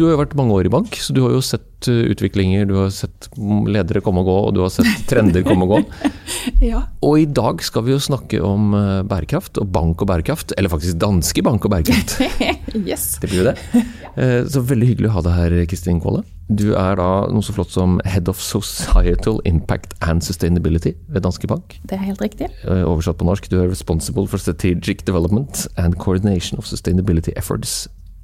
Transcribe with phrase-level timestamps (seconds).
[0.00, 2.64] Du har jo vært mange år i bank, så du har jo sett eh, utviklinger,
[2.64, 3.26] du har sett
[3.68, 5.80] ledere komme og gå, og du har sett trender komme og gå.
[6.70, 6.80] ja.
[7.04, 10.56] Og i dag skal vi jo snakke om eh, bærekraft, og bank og bærekraft.
[10.56, 12.16] Eller faktisk danske bank og bærekraft.
[12.80, 13.18] yes.
[13.20, 13.84] Det blir jo det.
[14.16, 16.24] Eh, så veldig hyggelig å ha deg her, Kristin Kvåle.
[16.48, 21.50] Du er da noe så flott som Head of Societal Impact and Sustainability ved Danske
[21.50, 21.76] Bank.
[21.84, 22.48] Det er helt riktig.
[22.64, 27.82] Oversatt på norsk, du er responsible for strategic development and coordination of sustainability efforts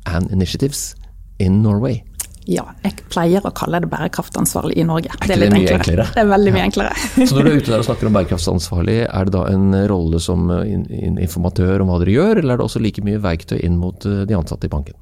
[0.08, 0.94] and initiatives
[1.38, 2.02] in Norway.
[2.46, 5.10] Ja, jeg pleier å kalle det bærekraftansvarlig i Norge.
[5.10, 6.04] Er ikke det mye enklere?
[6.14, 6.92] Det er veldig mye enklere.
[7.26, 10.20] Så når du er ute der og snakker om bærekraftansvarlig, er det da en rolle
[10.22, 13.18] som eh, in- in- informatør om hva dere gjør, eller er det også like mye
[13.24, 14.94] verktøy inn mot eh, de ansatte i banken?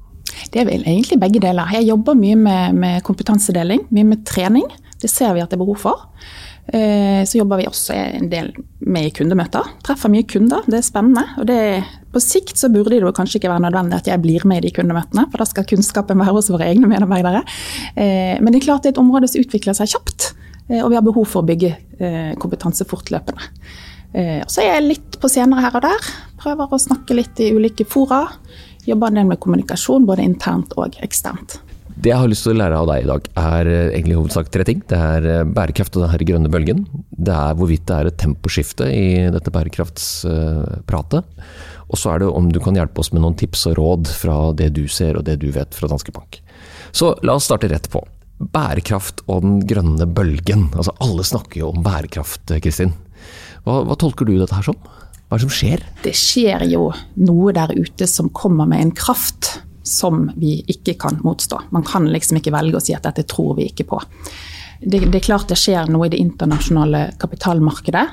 [0.51, 1.69] Det er vel egentlig begge deler.
[1.77, 4.65] Jeg jobber mye med, med kompetansedeling, mye med trening.
[5.01, 6.01] Det ser vi at det er behov for.
[6.73, 8.49] Eh, Så jobber vi også en del
[8.81, 9.69] med i kundemøter.
[9.85, 11.27] Treffer mye kunder, det er spennende.
[11.37, 11.59] Og det,
[12.15, 14.73] på sikt så burde det kanskje ikke være nødvendig at jeg blir med i de
[14.75, 17.43] kundemøtene, for da skal kunnskapen være hos våre egne medarbeidere.
[17.95, 20.31] Eh, Men det er klart det er et område som utvikler seg kjapt,
[20.69, 23.51] eh, og vi har behov for å bygge eh, kompetanse fortløpende.
[24.47, 26.05] Så er jeg litt på senere her og der.
[26.39, 28.21] Prøver å snakke litt i ulike fora.
[28.87, 31.57] Jobber en del med kommunikasjon, både internt og eksternt.
[31.99, 34.63] Det jeg har lyst til å lære av deg i dag, er egentlig hovedsak tre
[34.63, 34.79] ting.
[34.87, 36.85] Det er bærekraft og den her grønne bølgen.
[37.11, 39.05] Det er hvorvidt det er et temposkifte i
[39.35, 41.27] dette bærekraftspratet.
[41.89, 44.37] Og så er det om du kan hjelpe oss med noen tips og råd fra
[44.57, 46.41] det du ser og det du vet fra Danske Bank.
[46.95, 48.01] Så la oss starte rett på.
[48.39, 50.69] Bærekraft og den grønne bølgen.
[50.73, 52.95] Altså Alle snakker jo om bærekraft, Kristin.
[53.65, 54.79] Hva, hva tolker du dette her som?
[55.25, 55.85] Hva er det som skjer?
[56.03, 56.89] Det skjer jo
[57.21, 59.55] noe der ute som kommer med en kraft
[59.85, 61.61] som vi ikke kan motstå.
[61.75, 64.01] Man kan liksom ikke velge å si at dette tror vi ikke på.
[64.81, 68.05] Det, det er klart det skjer noe i det internasjonale kapitalmarkedet.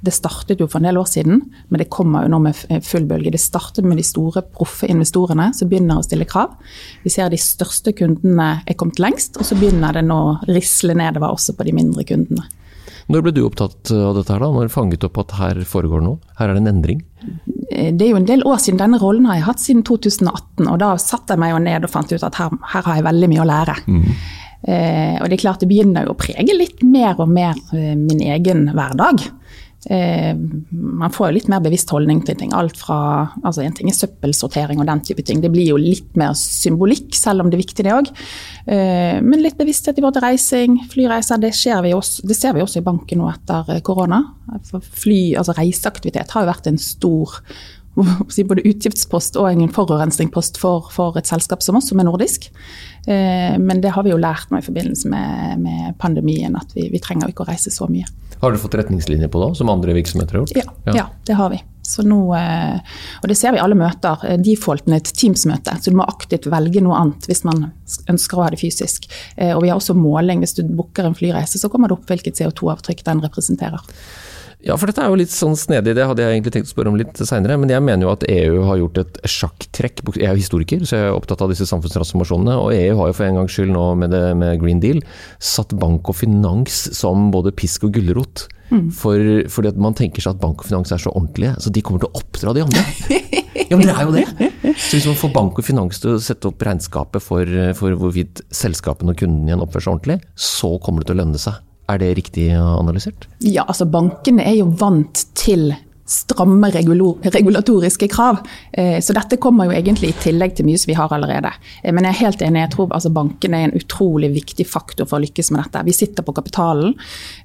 [0.00, 3.04] Det startet jo for en del år siden, men det kommer jo nå med full
[3.08, 3.32] bølge.
[3.34, 6.54] Det startet med de store proffe investorene som begynner å stille krav.
[7.04, 10.96] Vi ser de største kundene er kommet lengst, og så begynner det nå å risle
[10.96, 12.48] nedover også på de mindre kundene.
[13.10, 14.50] Når ble du opptatt av dette her da?
[14.54, 16.20] Når fanget opp at her foregår noe?
[16.38, 17.00] Her er det en endring?
[17.70, 18.78] Det er jo en del år siden.
[18.78, 20.68] Denne rollen har jeg hatt siden 2018.
[20.68, 23.06] Og da satte jeg meg jo ned og fant ut at her, her har jeg
[23.08, 23.76] veldig mye å lære.
[24.60, 27.96] Eh, og det er klart det begynner jo å prege litt mer og mer eh,
[27.98, 29.24] min egen hverdag.
[29.88, 30.36] Eh,
[30.70, 32.52] man får jo litt mer bevisst holdning til ting.
[32.52, 32.98] Alt fra
[33.40, 35.40] altså En ting er søppelsortering og den type ting.
[35.40, 38.12] Det blir jo litt mer symbolikk, selv om det er viktig det òg.
[38.66, 41.54] Eh, men litt bevissthet i både reising, flyreiser, det,
[41.96, 44.22] også, det ser vi også i banken nå etter eh, korona.
[44.70, 47.40] Fly, altså Reiseaktivitet har jo vært en stor
[47.94, 52.50] både utgiftspost og en forurensningspost for, for et selskap som oss, som er nordisk.
[53.06, 56.88] Eh, men det har vi jo lært nå i forbindelse med, med pandemien, at vi,
[56.92, 58.06] vi trenger ikke å reise så mye.
[58.40, 60.56] Har dere fått retningslinjer på det, som andre virksomheter har gjort?
[60.56, 61.10] Ja, ja.
[61.28, 61.60] det har vi.
[61.90, 62.78] Så nå, eh,
[63.20, 64.22] og det ser vi i alle møter.
[64.28, 67.72] eh, Defaulten er et Teams-møte, så du må aktivt velge noe annet hvis man
[68.12, 69.10] ønsker å ha det fysisk.
[69.50, 70.44] Og vi har også måling.
[70.44, 73.82] Hvis du booker en flyreise, så kommer det opp hvilket CO2-avtrykk den representerer.
[74.60, 76.90] Ja, for dette er jo litt sånn snedig, det hadde jeg egentlig tenkt å spørre
[76.92, 77.56] om litt seinere.
[77.60, 80.02] Men jeg mener jo at EU har gjort et sjakktrekk.
[80.12, 82.58] Jeg er jo historiker, så jeg er opptatt av disse samfunnstransformasjonene.
[82.60, 85.00] Og EU har jo for en gangs skyld nå med, det, med Green Deal
[85.40, 88.46] satt bank og finans som både pisk og gulrot.
[88.94, 89.18] For,
[89.50, 92.04] fordi at man tenker seg at bank og finans er så ordentlige, så de kommer
[92.04, 92.84] til å oppdra de andre.
[93.70, 94.50] Ja, men det er jo det!
[94.78, 98.44] Så hvis man får bank og finans til å sette opp regnskapet for, for hvorvidt
[98.54, 101.58] selskapene og kundene igjen oppfører seg ordentlig, så kommer det til å lønne seg.
[101.90, 103.26] Er det riktig analysert?
[103.42, 105.72] Ja, altså bankene er jo vant til
[106.10, 108.40] stramme regulatoriske krav.
[108.72, 111.52] Eh, Så dette kommer jo egentlig i tillegg til mye som vi har allerede.
[111.84, 115.06] Eh, Men jeg er helt enig, jeg tror altså bankene er en utrolig viktig faktor
[115.06, 115.84] for å lykkes med dette.
[115.84, 116.94] Vi sitter på kapitalen,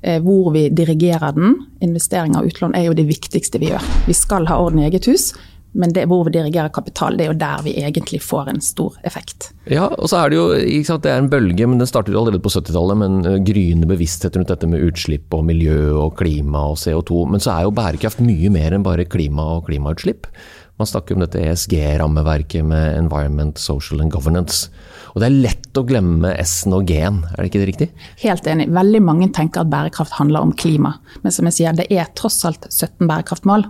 [0.01, 1.67] eh, hvor vi dirigerer den.
[1.81, 3.85] Investeringer og utlån er jo det viktigste vi gjør.
[4.07, 5.33] Vi skal ha orden i eget hus,
[5.75, 8.95] men det hvor vi dirigerer kapital, det er jo der vi egentlig får en stor
[9.07, 9.51] effekt.
[9.71, 12.15] Ja, og så er det jo ikke sant, det er en bølge, men den startet
[12.15, 13.15] jo allerede på 70-tallet Men
[13.47, 17.25] gryende bevissthet rundt dette med utslipp og miljø og klima og CO2.
[17.33, 20.29] Men så er jo bærekraft mye mer enn bare klima og klimautslipp.
[20.75, 24.67] Man snakker om dette ESG-rammeverket med Environment, Social and Governance.
[25.13, 27.87] Og det er lett å glemme S-en og G-en, er det ikke det riktig?
[28.19, 28.67] Helt enig.
[28.75, 30.97] Veldig mange tenker at bærekraft handler om klima.
[31.23, 33.63] Men som jeg sier, det er tross alt 17 bærekraftmål.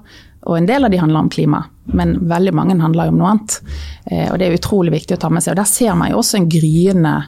[0.46, 1.64] Og en del av de handler om klima,
[1.98, 3.60] men veldig mange handler jo om noe annet.
[4.06, 5.56] Eh, Og det er utrolig viktig å ta med seg.
[5.56, 7.20] Og der ser man jo også en gryende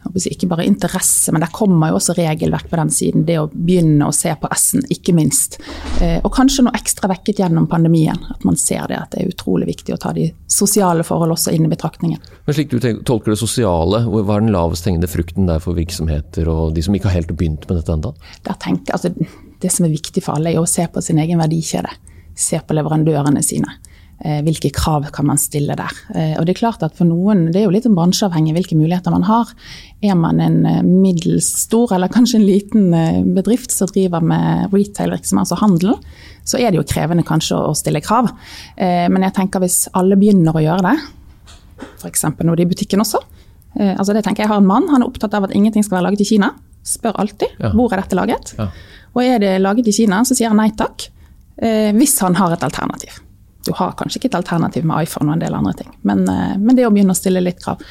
[0.00, 3.24] ikke bare interesse, men der kommer jo også regelverk på den siden.
[3.28, 5.58] Det å begynne å se på S-en, ikke minst.
[6.00, 8.18] Eh, Og kanskje noe ekstra vekket gjennom pandemien.
[8.30, 11.52] At man ser det at det er utrolig viktig å ta de sosiale forhold også
[11.52, 12.18] inn i betraktningen.
[12.46, 16.48] Men slik du tolker det sosiale, hva er den lavest hengende frukten der for virksomheter
[16.48, 18.14] og de som ikke har helt begynt med dette ennå?
[18.46, 19.12] altså,
[19.60, 21.92] det som er viktig for alle, er å se på sin egen verdikjede.
[22.38, 23.78] Se på leverandørene sine.
[24.20, 25.94] Eh, hvilke krav kan man stille der?
[26.12, 29.14] Eh, og Det er klart at for noen, det er jo litt bransjeavhengig hvilke muligheter
[29.14, 29.48] man har.
[30.04, 32.92] Er man en eh, middels stor eller kanskje en liten
[33.34, 35.96] bedrift som driver med retail-virksomhet, altså handel,
[36.44, 38.28] så er det jo krevende kanskje å stille krav.
[38.76, 40.94] Men jeg tenker hvis alle begynner å gjøre det,
[42.00, 42.24] f.eks.
[42.42, 43.20] nå i butikken også.
[43.76, 46.08] altså det tenker Jeg har en mann, han er opptatt av at ingenting skal være
[46.08, 46.50] laget i Kina.
[46.82, 47.70] Spør alltid ja.
[47.76, 48.54] hvor er dette laget.
[48.58, 48.70] Ja.
[49.14, 51.10] Og er det laget i Kina, så sier han nei takk.
[51.60, 53.18] Hvis han har et alternativ
[53.66, 55.90] du har kanskje ikke et alternativ med iPhone og en del andre ting.
[56.08, 57.82] Men, eh, men det å begynne å stille litt krav.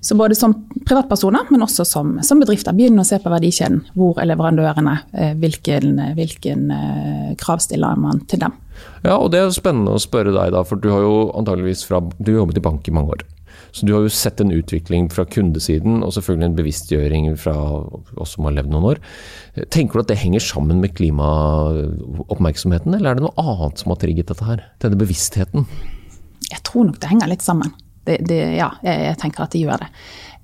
[0.00, 0.54] Så både som
[0.88, 2.76] privatpersoner, men også som, som bedrifter.
[2.76, 3.82] Begynne å se på verdikjeden.
[3.98, 4.96] Hvor er leverandørene?
[5.12, 8.56] Eh, hvilken, hvilken eh, krav stiller man til dem?
[9.04, 12.00] Ja, og det er spennende å spørre deg, da, for du har jo antageligvis fra,
[12.00, 13.26] du jobbet i bank i mange år.
[13.72, 17.56] Så du har jo sett en utvikling fra kundesiden, og selvfølgelig en bevisstgjøring fra
[18.18, 19.02] oss som har levd noen år.
[19.74, 24.00] Tenker du at det henger sammen med klimaoppmerksomheten, eller er det noe annet som har
[24.02, 24.64] trigget dette her?
[24.82, 25.68] Denne bevisstheten?
[26.48, 27.74] Jeg tror nok det henger litt sammen.
[28.08, 29.90] Det, det, ja, jeg, jeg, tenker at det gjør det.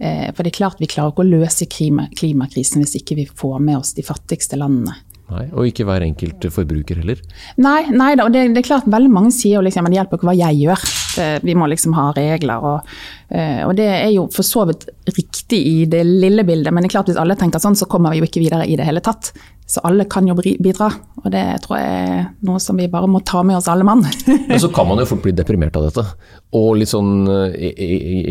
[0.04, 3.24] Eh, for det er klart vi klarer ikke å løse klima, klimakrisen hvis ikke vi
[3.30, 4.98] får med oss de fattigste landene.
[5.32, 7.20] Nei, Og ikke hver enkelt forbruker heller?
[7.56, 10.20] Nei, nei da, og det, det, er klart veldig mange sier liksom, at det hjelper
[10.20, 10.84] ikke hva jeg gjør.
[11.16, 12.64] Det, vi må liksom ha regler.
[12.64, 12.94] Og,
[13.34, 16.94] og, det er jo for så vidt riktig i det lille bildet, men det er
[16.98, 19.32] klart hvis alle tenker sånn, så kommer vi jo ikke videre i det hele tatt.
[19.66, 20.90] Så alle kan jo bidra,
[21.22, 24.02] og det tror jeg er noe som vi bare må ta med oss alle mann.
[24.50, 26.04] Men så kan man jo fort bli deprimert av dette,
[26.52, 27.80] og litt sånn eh,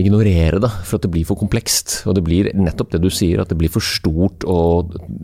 [0.03, 2.03] ignorere det, for at det blir for komplekst.
[2.05, 4.59] Og det blir nettopp det du sier, at det blir for stort å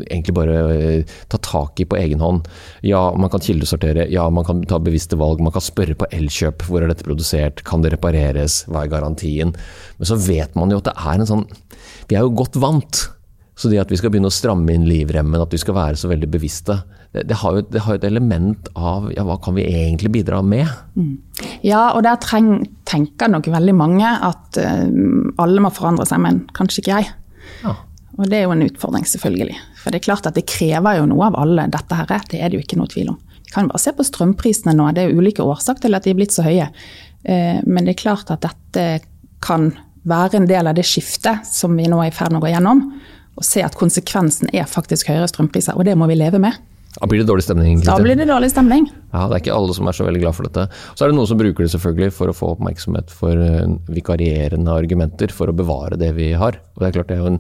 [0.08, 2.50] egentlig bare eh, ta tak i på egen hånd.
[2.90, 6.66] Ja, man kan kildesortere, ja, man kan ta bevisste valg, man kan spørre på Elkjøp
[6.66, 9.54] hvor er dette produsert, kan det repareres, hva er garantien?
[10.00, 11.48] Men så vet man jo at det er en sånn
[12.10, 13.08] Vi er jo godt vant
[13.60, 16.08] så det at vi skal begynne å stramme inn livremmen, at vi skal være så
[16.08, 16.78] veldig bevisste,
[17.12, 20.14] det, det, har, jo, det har, jo, et element av ja, hva kan vi egentlig
[20.14, 20.70] bidra med?
[20.96, 21.18] Mm.
[21.66, 22.54] Ja, og der treng,
[22.88, 24.86] tenker nok veldig mange at uh,
[25.44, 27.12] alle må forandre seg, men kanskje ikke jeg.
[27.66, 27.76] Ja.
[28.20, 29.60] Og det er jo en utfordring, selvfølgelig.
[29.82, 32.08] For det er klart at det krever jo noe av alle, dette her.
[32.32, 33.20] Det er det jo ikke noe tvil om.
[33.44, 36.14] Vi kan bare se på strømprisene nå, det er jo ulike årsaker til at de
[36.14, 36.70] er blitt så høye.
[37.26, 38.86] Uh, men det er klart at dette
[39.44, 39.72] kan
[40.10, 42.54] være en del av det skiftet som vi nå er i ferd med å gå
[42.54, 42.84] gjennom
[43.40, 46.58] og se at konsekvensen er faktisk høyere strømpriser, og det må vi leve med.
[46.90, 47.78] Da blir det dårlig stemning?
[47.86, 48.88] Da blir det dårlig stemning.
[49.14, 50.66] Ja, Det er ikke alle som er så veldig glad for dette.
[50.98, 54.74] Så er det noen som bruker det selvfølgelig for å få oppmerksomhet for eh, vikarierende
[54.74, 56.58] argumenter for å bevare det vi har.
[56.76, 57.40] Og det er klart det er jo en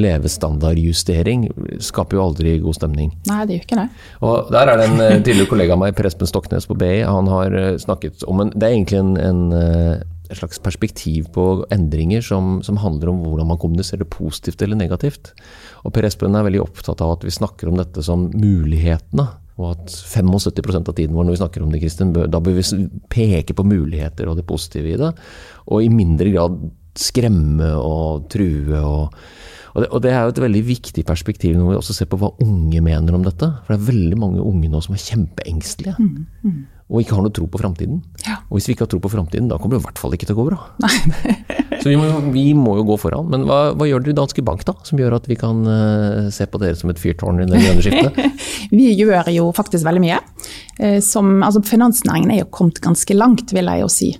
[0.00, 1.46] levestandardjustering.
[1.84, 3.12] Skaper jo aldri god stemning.
[3.28, 3.88] Nei, det gjør ikke det.
[4.24, 7.30] Og Der er det en eh, tidligere kollega av meg, Prespen Stoknes på BI, han
[7.30, 12.24] har eh, snakket om en Det er egentlig en, en et slags perspektiv på endringer
[12.24, 15.32] som, som, handler om hvordan man kommuniserer positivt eller negativt.
[15.84, 19.28] Og Per Espen er veldig opptatt av at vi snakker om dette som mulighetene.
[19.56, 22.86] Og at 75% av tiden vår når vi snakker om det, Kristin, da bør vi
[23.12, 25.12] peke på muligheter og det positive i det.
[25.72, 26.58] Og i mindre grad
[26.96, 28.80] skremme og true.
[28.80, 29.20] og
[29.76, 32.16] og det, og det, er jo et veldig viktig perspektiv når vi også ser på
[32.16, 33.44] hva unge mener om dette.
[33.66, 35.98] For det er veldig mange unge nå som er kjempeengstelige.
[36.00, 37.98] Mm, mm og ikke har noe tro på framtiden.
[38.22, 38.36] Ja.
[38.46, 40.28] Og hvis vi ikke har tro på framtiden, da kommer det i hvert fall ikke
[40.28, 40.58] til å gå bra.
[41.82, 43.26] så vi må, vi må, jo gå foran.
[43.32, 46.28] Men hva, hva, gjør dere i Danske Bank da, som gjør at vi kan uh,
[46.34, 48.46] se på dere som et fyrtårn i det grønne skiftet?
[48.78, 50.20] vi gjør jo faktisk veldig mye.
[50.78, 54.12] Eh, som, altså, finansnæringen er jo kommet ganske langt, vil jeg jo si.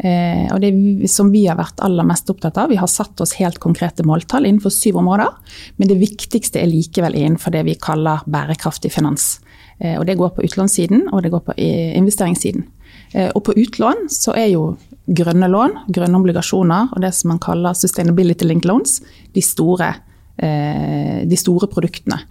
[0.00, 0.72] Eh, og det
[1.12, 4.48] som vi har vært aller mest opptatt av, vi har satt oss helt konkrete måltall
[4.48, 5.28] innenfor syv områder.
[5.76, 9.34] Men det viktigste er likevel innenfor det vi kaller bærekraftig finans.
[9.78, 12.64] Eh, og det går på utlånssiden, og det går på investeringssiden.
[13.12, 17.42] Eh, og på utlån så er jo grønne lån, grønne obligasjoner og det som man
[17.42, 19.00] kaller sustainability linked loans,
[19.34, 19.94] de store,
[20.38, 22.22] eh, de store produktene.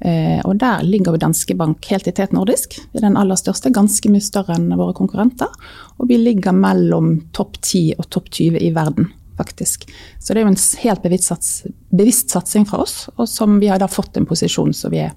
[0.00, 2.78] Og der ligger vi Danske Bank helt i tet nordisk.
[2.88, 5.50] Vi er den aller største, ganske mye større enn våre konkurrenter.
[6.00, 9.84] Og vi ligger mellom topp 10 og topp 20 i verden, faktisk.
[10.16, 11.50] Så det er jo en helt bevisst, sats,
[11.92, 15.12] bevisst satsing fra oss, og som vi har da fått en posisjon som vi er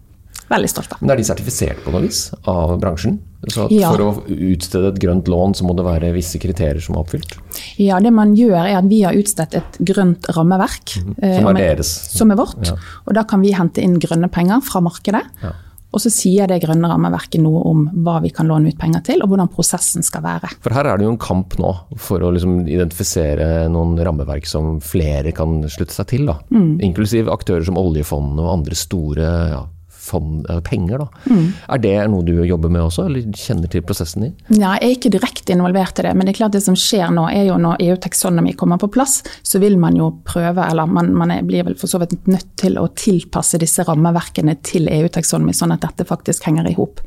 [0.53, 1.01] veldig stolt av.
[1.01, 3.19] Men Er de sertifisert på noe vis av bransjen?
[3.51, 3.89] Så ja.
[3.91, 7.35] For å utstede et grønt lån, så må det være visse kriterier som er oppfylt?
[7.81, 10.95] Ja, det man gjør er at vi har utstedt et grønt rammeverk.
[11.01, 11.35] Mm -hmm.
[11.39, 11.91] Som er deres?
[12.17, 12.67] Som er vårt.
[12.67, 12.77] Ja.
[13.05, 15.23] Og da kan vi hente inn grønne penger fra markedet.
[15.41, 15.51] Ja.
[15.93, 19.21] Og så sier det grønne rammeverket noe om hva vi kan låne ut penger til,
[19.21, 20.49] og hvordan prosessen skal være.
[20.65, 24.79] For her er det jo en kamp nå for å liksom identifisere noen rammeverk som
[24.81, 26.33] flere kan slutte seg til.
[26.49, 26.81] Mm.
[26.89, 29.61] Inklusiv aktører som oljefondet og andre store ja,
[30.03, 31.03] fond, penger.
[31.03, 31.31] Da.
[31.31, 31.47] Mm.
[31.75, 34.33] Er det noe du jobber med også, eller kjenner til prosessen din?
[34.51, 36.13] Nei, jeg er ikke direkte involvert i det.
[36.17, 38.91] Men det er klart det som skjer nå, er jo når EU Taxonomy kommer på
[38.93, 42.51] plass, så vil man jo prøve, eller man, man blir vel for så vidt nødt
[42.59, 47.03] til å tilpasse disse rammeverkene til EU Taxonomy, sånn at dette faktisk henger i hop.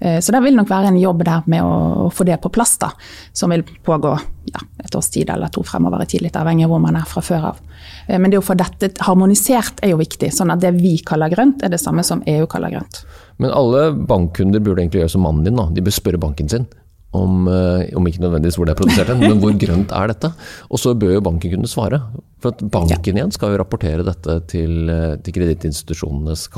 [0.00, 2.52] Eh, så det vil nok være en jobb der med å, å få det på
[2.54, 2.92] plass, da,
[3.36, 4.14] som vil pågå
[4.52, 7.08] ja, et års tid eller to fremover i tid, litt avhengig av hvor man er
[7.08, 7.65] fra før av.
[8.06, 11.32] Eh, men det å få dette harmonisert er jo viktig, sånn at det vi kaller
[11.32, 13.04] grønt, er det samme som EU kaller grønt.
[13.42, 15.68] Men alle bankkunder burde egentlig gjøre som mannen din, da.
[15.72, 16.68] De bør spørre banken sin.
[17.16, 20.32] Om, eh, om, ikke nødvendigvis hvor det er produsert, men hvor grønt er dette?
[20.68, 22.02] Og så bør jo banken kunne svare.
[22.42, 23.22] For at banken ja.
[23.22, 24.90] igjen skal jo rapportere dette til,
[25.24, 26.50] til kredittinstitusjonenes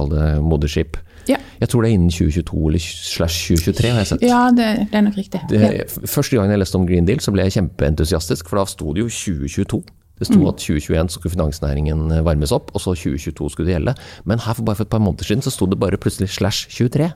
[0.43, 0.99] moderskip.
[1.29, 1.37] Ja.
[1.61, 3.91] Jeg tror det er innen 2022 eller slash 2023.
[3.93, 4.25] har jeg sett.
[4.27, 5.43] Ja, det, det er nok riktig.
[5.51, 5.71] Det,
[6.09, 9.05] første gang jeg leste om Green Deal, så ble jeg kjempeentusiastisk, for da sto det
[9.05, 9.83] jo 2022.
[10.19, 10.49] Det sto mm.
[10.51, 13.95] at 2021 skulle finansnæringen eh, varmes opp, og så 2022 skulle det gjelde.
[14.25, 16.69] Men her for bare for et par måneder siden så sto det bare plutselig slash
[16.71, 17.13] 23.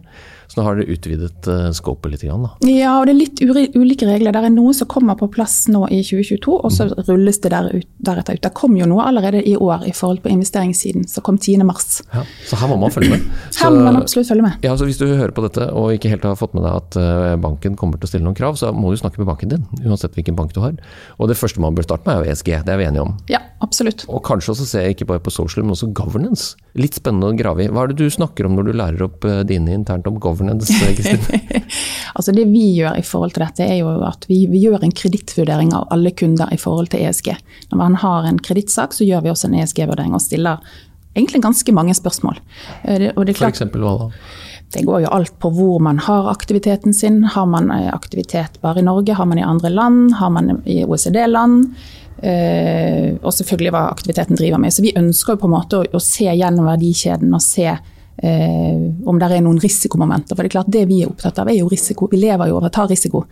[0.52, 2.23] Så nå har dere utvidet uh, scopet litt.
[2.28, 2.68] Grann, da.
[2.68, 3.40] Ja, og det er litt
[3.73, 4.35] ulike regler.
[4.35, 6.99] Det er noe som kommer på plass nå i 2022, og så mm.
[7.06, 8.42] rulles det der ut, deretter ut.
[8.44, 12.04] Det kom jo noe allerede i år i forhold på investeringssiden, som kom 10.3.
[12.12, 13.25] Ja, så her må man følge med.
[13.49, 14.66] Så, her må man absolutt følge med.
[14.66, 17.00] Ja, så Hvis du hører på dette og ikke helt har fått med deg at
[17.00, 19.64] uh, banken kommer til å stille noen krav, så må du snakke med banken din,
[19.87, 20.76] uansett hvilken bank du har.
[21.16, 23.16] Og det første man bør starte med er jo ESG, det er vi enige om.
[23.32, 24.04] Ja, absolutt.
[24.12, 26.61] Og kanskje også se ikke bare på social, men også governance.
[26.79, 27.69] Litt spennende å grave i.
[27.69, 30.73] Hva er det du snakker om når du lærer opp uh, dine internt om governance,
[32.17, 34.95] altså det vi gjør i forhold til dette, er jo at vi, vi gjør en
[35.02, 37.35] kredittvurdering av alle kunder i forhold til ESG.
[37.73, 40.64] Når man har en kredittsak, så gjør vi også en ESG-vurdering og stiller
[41.12, 42.41] egentlig ganske mange spørsmål.
[42.88, 44.11] Eh, For eksempel hva da?
[44.73, 47.21] Det går jo alt på hvor man har aktiviteten sin.
[47.35, 50.83] Har man eh, aktivitet bare i Norge, har man i andre land, har man i
[50.85, 51.75] OECD-land?
[52.23, 54.75] Uh, og selvfølgelig hva aktiviteten driver med.
[54.75, 57.71] Så vi ønsker på en måte å, å se gjennom verdikjeden og se
[58.23, 60.37] eh, om det er noen risikomomenter.
[60.37, 62.09] For det er klart det vi er opptatt av, er jo risiko.
[62.11, 63.25] Vi lever jo over å ta risiko.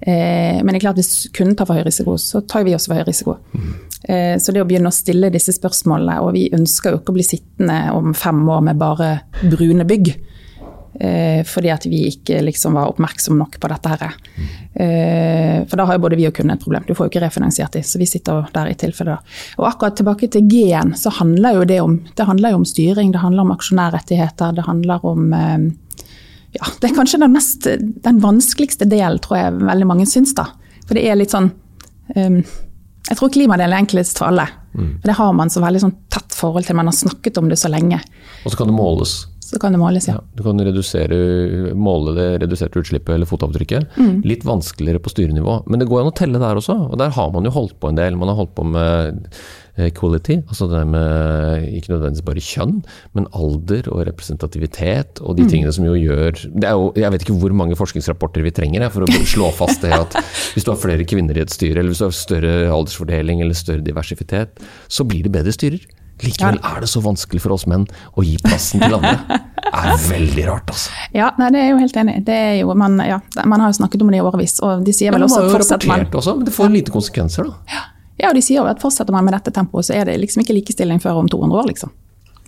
[0.00, 2.92] Eh, men det er klart hvis kunden tar for høy risiko, så tar vi også
[2.92, 3.38] for høy risiko.
[3.54, 3.72] Mm.
[4.04, 7.18] Eh, så det å begynne å stille disse spørsmålene, og vi ønsker jo ikke å
[7.18, 9.10] bli sittende om fem år med bare
[9.42, 10.14] brune bygg.
[11.00, 14.12] Eh, fordi at vi ikke liksom var oppmerksomme nok på dette her.
[14.74, 16.84] Eh, for da har jo både vi og kunden et problem.
[16.86, 19.16] Du får jo ikke refinansiert de, så vi sitter der i tilfelle.
[19.58, 23.10] Og akkurat tilbake til G-en, så handler jo det om, det handler jo om styring,
[23.14, 25.66] det handler om aksjonærrettigheter, det handler om eh,
[26.54, 27.66] ja, Det er kanskje den, mest,
[28.06, 30.36] den vanskeligste delen, tror jeg veldig mange syns.
[30.38, 30.46] da.
[30.86, 31.48] For det er litt sånn
[32.14, 32.36] um,
[33.08, 34.46] Jeg tror klimadelen er enklest for alle.
[34.74, 35.00] Mm.
[35.00, 37.58] For det har man så veldig sånn tett forhold til, man har snakket om det
[37.58, 37.98] så lenge.
[38.44, 39.24] Og så kan det måles?
[39.44, 40.16] Så kan det måles, ja.
[40.16, 41.16] ja du kan redusere,
[41.76, 43.98] måle det reduserte utslippet eller fotavtrykket.
[44.00, 44.22] Mm.
[44.24, 46.78] Litt vanskeligere på styrenivå, men det går an å telle der også.
[46.88, 48.16] Og der har man jo holdt på en del.
[48.16, 49.28] Man har holdt på med
[49.74, 52.76] quality, altså det med ikke nødvendigvis bare kjønn,
[53.18, 55.50] men alder og representativitet og de mm.
[55.50, 58.86] tingene som jo gjør det er jo, Jeg vet ikke hvor mange forskningsrapporter vi trenger
[58.94, 60.14] for å slå fast det at
[60.54, 63.58] hvis du har flere kvinner i et styre, eller hvis du har større aldersfordeling eller
[63.58, 65.82] større diversitet, så blir det bedre styrer.
[66.24, 69.18] Likevel er det så vanskelig for oss menn å gi plassen til andre.
[69.74, 70.92] Det er veldig rart, altså.
[71.16, 72.12] Ja, nei, det er jo helt enig.
[72.60, 75.24] Jo, man, ja, man, har jo snakket om det i årevis, og de sier vel
[75.26, 77.80] også at fortsetter man også, Men det får lite konsekvenser, da.
[78.20, 80.44] Ja, og de sier jo at fortsetter man med dette tempoet, så er det liksom
[80.44, 81.90] ikke likestilling før om 200 år, liksom.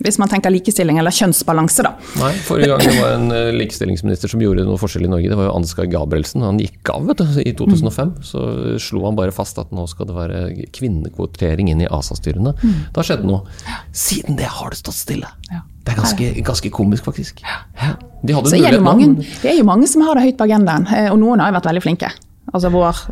[0.03, 1.93] Hvis man tenker likestilling eller kjønnsbalanse, da.
[2.21, 5.37] Nei, Forrige gang det var en eh, likestillingsminister som gjorde noe forskjell i Norge, det
[5.39, 6.45] var jo Ansgar Gabrielsen.
[6.45, 8.11] Han gikk av vet du, i 2005.
[8.13, 8.27] Mm.
[8.29, 8.43] Så
[8.83, 10.43] slo han bare fast at nå skal det være
[10.77, 12.53] kvinnekvotering inn i ASA-styrene.
[12.61, 12.77] Mm.
[12.93, 13.57] Da skjedde noe.
[13.95, 15.33] Siden det har det stått stille.
[15.49, 15.63] Ja.
[15.87, 17.41] Det er ganske, ganske komisk, faktisk.
[17.41, 17.95] Ja.
[18.21, 20.85] De Så er det, mange, det er jo mange som har det høyt på agendaen,
[20.93, 22.13] eh, og noen har jo vært veldig flinke
[22.53, 23.03] altså vår,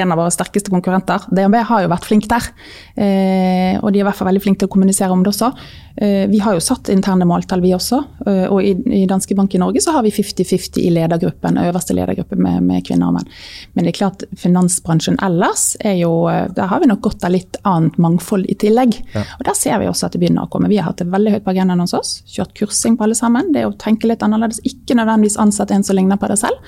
[0.00, 1.26] en av våre sterkeste konkurrenter.
[1.32, 2.48] DNB har jo vært flink der,
[2.96, 5.52] eh, og de er i hvert fall veldig flinke til å kommunisere om det også.
[6.00, 7.98] Eh, vi har jo satt interne måltall, vi også.
[8.26, 8.70] Eh, og i,
[9.00, 12.84] i, Danske Bank i Norge så har vi 50-50 i ledergruppen, øverste ledergruppe med, med,
[12.86, 13.26] kvinner og menn.
[13.74, 17.34] Men det er klart, finansbransjen ellers er jo eh, Der har vi nok godt av
[17.34, 18.94] litt annet mangfold i tillegg.
[19.16, 19.24] Ja.
[19.40, 20.70] Og der ser vi også at det begynner å komme.
[20.70, 22.14] Vi har hatt det veldig høyt på agendaen hos oss.
[22.30, 23.50] Kjørt kursing på alle sammen.
[23.54, 24.62] Det er å tenke litt annerledes.
[24.68, 26.62] Ikke nødvendigvis ansette en som ligner på deg selv.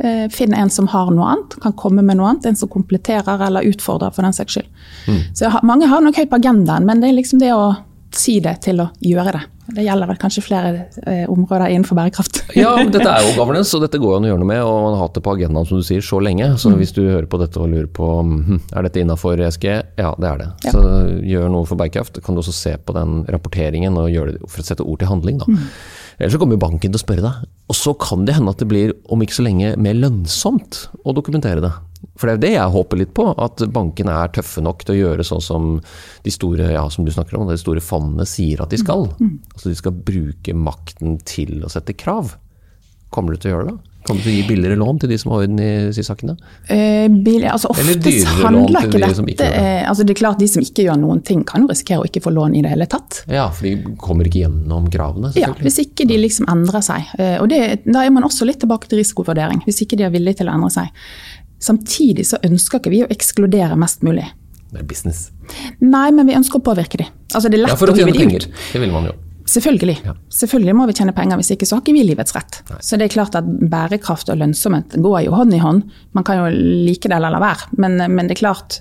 [0.00, 2.46] Eh, Finn en som har noe annet, kan komme med noe annet.
[2.48, 4.68] En som kompletterer eller utfordrer, for den saks skyld.
[5.06, 5.22] Mm.
[5.36, 7.74] Så har, Mange har nok høyt på agendaen, men det er liksom det å
[8.16, 9.42] si det til å gjøre det.
[9.70, 10.70] Det gjelder vel kanskje flere
[11.06, 12.40] eh, områder innenfor bærekraft.
[12.58, 14.62] ja, dette er jo governance, og dette går an å gjøre noe med.
[14.64, 16.48] Og man har hatt det på agendaen som du sier, så lenge.
[16.58, 16.80] Så mm.
[16.80, 19.68] hvis du hører på dette og lurer på hm, er dette innafor ESG,
[20.00, 20.50] ja det er det.
[20.66, 20.74] Ja.
[20.74, 20.82] Så
[21.28, 22.22] gjør noe for bærekraft.
[22.24, 25.12] Kan du også se på den rapporteringen og gjøre det, for å sette ord til
[25.12, 25.44] handling.
[25.44, 25.52] da.
[25.52, 25.70] Mm.
[26.20, 27.44] Ellers så kommer jo banken til å spørre deg.
[27.72, 31.14] Og så kan det hende at det blir, om ikke så lenge, mer lønnsomt å
[31.16, 31.70] dokumentere det.
[32.20, 34.98] For det er det jeg håper litt på, at bankene er tøffe nok til å
[34.98, 35.70] gjøre sånn som
[36.24, 39.06] de store ja, som du snakker om, de store fondene sier at de skal.
[39.16, 39.38] Mm.
[39.54, 42.34] Altså De skal bruke makten til å sette krav.
[43.08, 43.89] Kommer du til å gjøre det?
[44.06, 46.36] Kommer du gi billigere lån til de som har orden i disse sakene?
[46.72, 47.04] Eh,
[47.52, 49.60] altså Eller dyrere lån til de som ikke gjør det?
[49.60, 52.08] Eh, altså det er klart De som ikke gjør noen ting, kan jo risikere å
[52.08, 53.20] ikke få lån i det hele tatt.
[53.28, 55.34] Ja, for de kommer ikke gjennom kravene?
[55.36, 57.12] Ja, hvis ikke de liksom endrer seg.
[57.20, 60.14] Eh, og det, Da er man også litt tilbake til risikovurdering, hvis ikke de er
[60.16, 60.92] villige til å endre seg.
[61.60, 64.30] Samtidig så ønsker ikke vi å ekskludere mest mulig.
[64.70, 65.26] Det er business.
[65.82, 67.10] Nei, men vi ønsker å påvirke de.
[67.34, 68.46] Altså, det er lett ja, for å tjene penger.
[68.48, 69.16] Det vil man jo.
[69.50, 69.96] Selvfølgelig.
[70.06, 70.14] Ja.
[70.30, 72.60] Selvfølgelig må vi tjene penger, hvis ikke så har ikke vi livets rett.
[72.70, 72.80] Nei.
[72.86, 75.82] Så det er klart at bærekraft og lønnsomhet går jo hånd i hånd.
[76.16, 78.78] Man kan jo like det eller la være, men, men, det er klart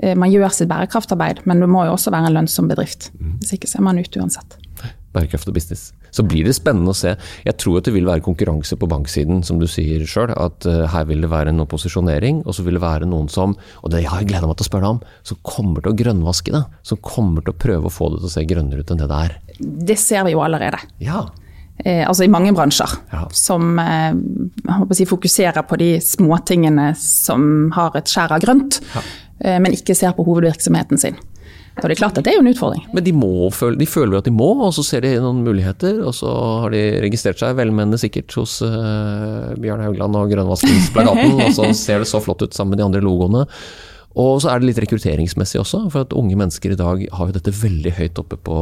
[0.00, 3.10] eh, man gjør sitt bærekraftarbeid, men det må jo også være en lønnsom bedrift.
[3.18, 3.36] Mm.
[3.42, 4.58] Hvis ikke så er man ute uansett.
[5.16, 7.14] Bærekraft og business så blir det spennende å se.
[7.44, 10.32] Jeg tror at det vil være konkurranse på banksiden, som du sier sjøl.
[10.32, 13.56] At uh, her vil det være en opposisjonering, og så vil det være noen som,
[13.82, 15.98] og det har jeg gleda meg til å spørre deg om, som kommer til å
[16.00, 16.62] grønnvaske det.
[16.86, 19.10] Som kommer til å prøve å få det til å se grønnere ut enn det
[19.12, 19.36] det er.
[19.92, 20.80] Det ser vi jo allerede.
[21.04, 21.26] Ja.
[21.84, 23.26] Eh, altså i mange bransjer, ja.
[23.36, 24.16] som eh,
[24.96, 29.02] si, fokuserer på de småtingene som har et skjær av grønt, ja.
[29.44, 31.18] eh, men ikke ser på hovedvirksomheten sin.
[31.76, 32.84] Så det er klart at det er jo en utfordring.
[32.96, 33.12] Men de,
[33.52, 35.98] føle, de føler at de må, og så ser de noen muligheter.
[36.08, 36.30] Og så
[36.62, 42.00] har de registrert seg velmenende sikkert hos uh, Bjørn Haugland og Grønnvaskingsplakaten, og så ser
[42.00, 43.44] det så flott ut sammen med de andre logoene.
[44.16, 47.34] Og så er det litt rekrutteringsmessig også, for at unge mennesker i dag har jo
[47.36, 48.60] dette veldig høyt oppe på,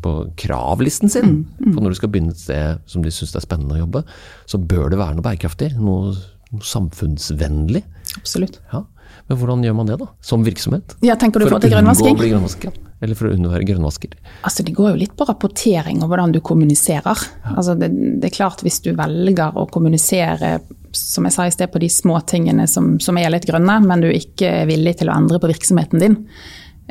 [0.00, 1.28] på kravlisten sin.
[1.28, 1.74] Mm, mm.
[1.74, 4.06] For når du skal begynne et sted som de syns er spennende å jobbe,
[4.48, 5.74] så bør det være noe bærekraftig.
[5.76, 6.14] Noe,
[6.54, 7.84] noe samfunnsvennlig.
[8.16, 8.62] Absolutt.
[8.72, 8.86] Ja.
[9.30, 10.08] Men hvordan gjør man det, da?
[10.24, 10.96] Som virksomhet?
[11.04, 12.18] Ja, tenker du for, for til grønnvasking?
[12.20, 12.76] grønnvasking?
[13.02, 14.14] Eller for å unnvære grønnvasker?
[14.46, 17.24] Altså, Det går jo litt på rapportering og hvordan du kommuniserer.
[17.42, 17.56] Ja.
[17.56, 17.90] Altså, det,
[18.22, 20.60] det, er klart Hvis du velger å kommunisere
[20.92, 24.04] som jeg sa i sted, på de små tingene som, som er litt grønne, men
[24.04, 26.18] du ikke er villig til å endre på virksomheten din,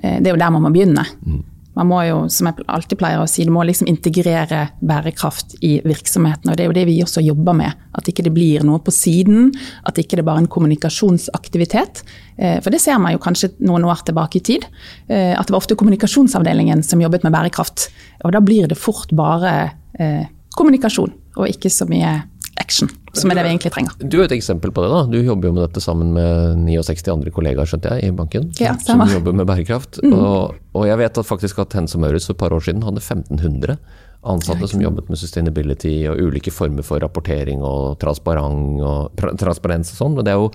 [0.01, 1.05] eh, det er jo der man må begynne.
[1.21, 1.43] Mm.
[1.77, 5.77] Man må jo, som jeg alltid pleier å si, du må liksom integrere bærekraft i
[5.85, 6.51] virksomheten.
[6.51, 7.85] Og det er jo det vi også jobber med.
[7.95, 9.53] At ikke det blir noe på siden.
[9.87, 12.03] At ikke det bare er en kommunikasjonsaktivitet.
[12.35, 14.67] Eh, for det ser man jo kanskje noen år tilbake i tid.
[15.07, 17.87] Eh, at det var ofte kommunikasjonsavdelingen som jobbet med bærekraft.
[18.25, 19.55] Og da blir det fort bare
[19.95, 22.17] eh, kommunikasjon, og ikke så mye
[22.61, 23.95] action, som er det vi egentlig trenger.
[23.99, 24.91] Du er et eksempel på det.
[24.93, 25.01] da.
[25.09, 28.75] Du jobber jo med dette sammen med 69 andre kollegaer skjønte jeg, i banken, ja,
[28.85, 29.99] som jobber med bærekraft.
[30.05, 30.15] Mm.
[30.15, 33.03] Og, og, jeg vet at faktisk at Hennes Maurits for et par år siden hadde
[33.03, 33.79] 1500
[34.21, 40.17] ansatte som jobbet med sustainability og ulike former for rapportering og, og transparens og sånn.
[40.17, 40.51] Men det er jo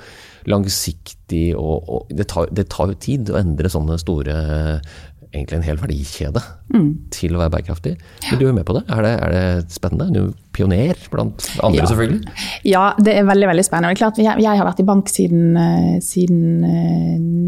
[0.47, 4.37] langsiktig og, og det, tar, det, tar, jo tid å endre sånne store
[5.37, 6.43] egentlig en hel verdikjede
[6.75, 6.91] mm.
[7.15, 7.95] til å være bærekraftig.
[8.31, 8.87] Men du er med på det.
[8.93, 10.09] Er det, er det spennende?
[10.15, 11.87] Du er pioner blant andre, ja.
[11.91, 12.35] selvfølgelig.
[12.69, 13.93] Ja, det er veldig veldig spennende.
[13.93, 16.65] Det er klart, jeg, jeg har vært i bank siden, eh, siden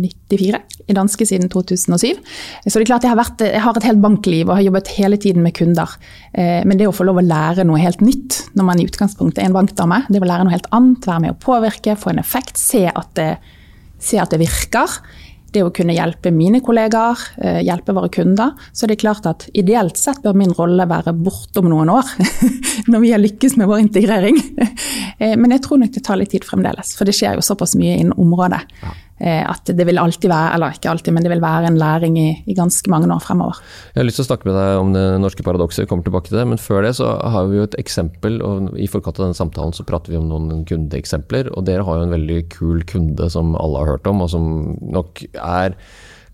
[0.04, 0.58] 94.
[0.58, 2.20] Eh, I danske siden 2007.
[2.66, 4.92] Så det er klart jeg har, vært, jeg har et helt bankliv og har jobbet
[4.98, 5.94] hele tiden med kunder.
[6.32, 9.42] Eh, men det å få lov å lære noe helt nytt når man i utgangspunktet
[9.42, 12.22] er en bankdame, det å lære noe helt annet, være med å påvirke, få en
[12.22, 13.32] effekt, se at det,
[14.02, 15.00] se at det virker
[15.54, 18.52] det å kunne hjelpe mine kollegaer, eh, hjelpe våre kunder.
[18.72, 22.14] Så det er klart at ideelt sett bør min rolle være borte om noen år,
[22.92, 24.40] når vi har lykkes med vår integrering.
[25.18, 27.72] Eh, men jeg tror nok det tar litt tid fremdeles, for det skjer jo såpass
[27.74, 28.60] mye innen området.
[29.18, 32.18] Eh, at det vil alltid være, eller ikke alltid, men det vil være en læring
[32.20, 33.58] i, i, ganske mange år fremover.
[33.90, 36.30] Jeg har lyst til å snakke med deg om det norske paradokset, vi kommer tilbake
[36.30, 36.44] til det.
[36.52, 39.74] Men før det så har vi jo et eksempel, og i forkant av denne samtalen
[39.74, 41.50] så prater vi om noen kundeeksempler.
[41.56, 44.46] Og dere har jo en veldig kul kunde som alle har hørt om, og som
[44.78, 45.74] nok er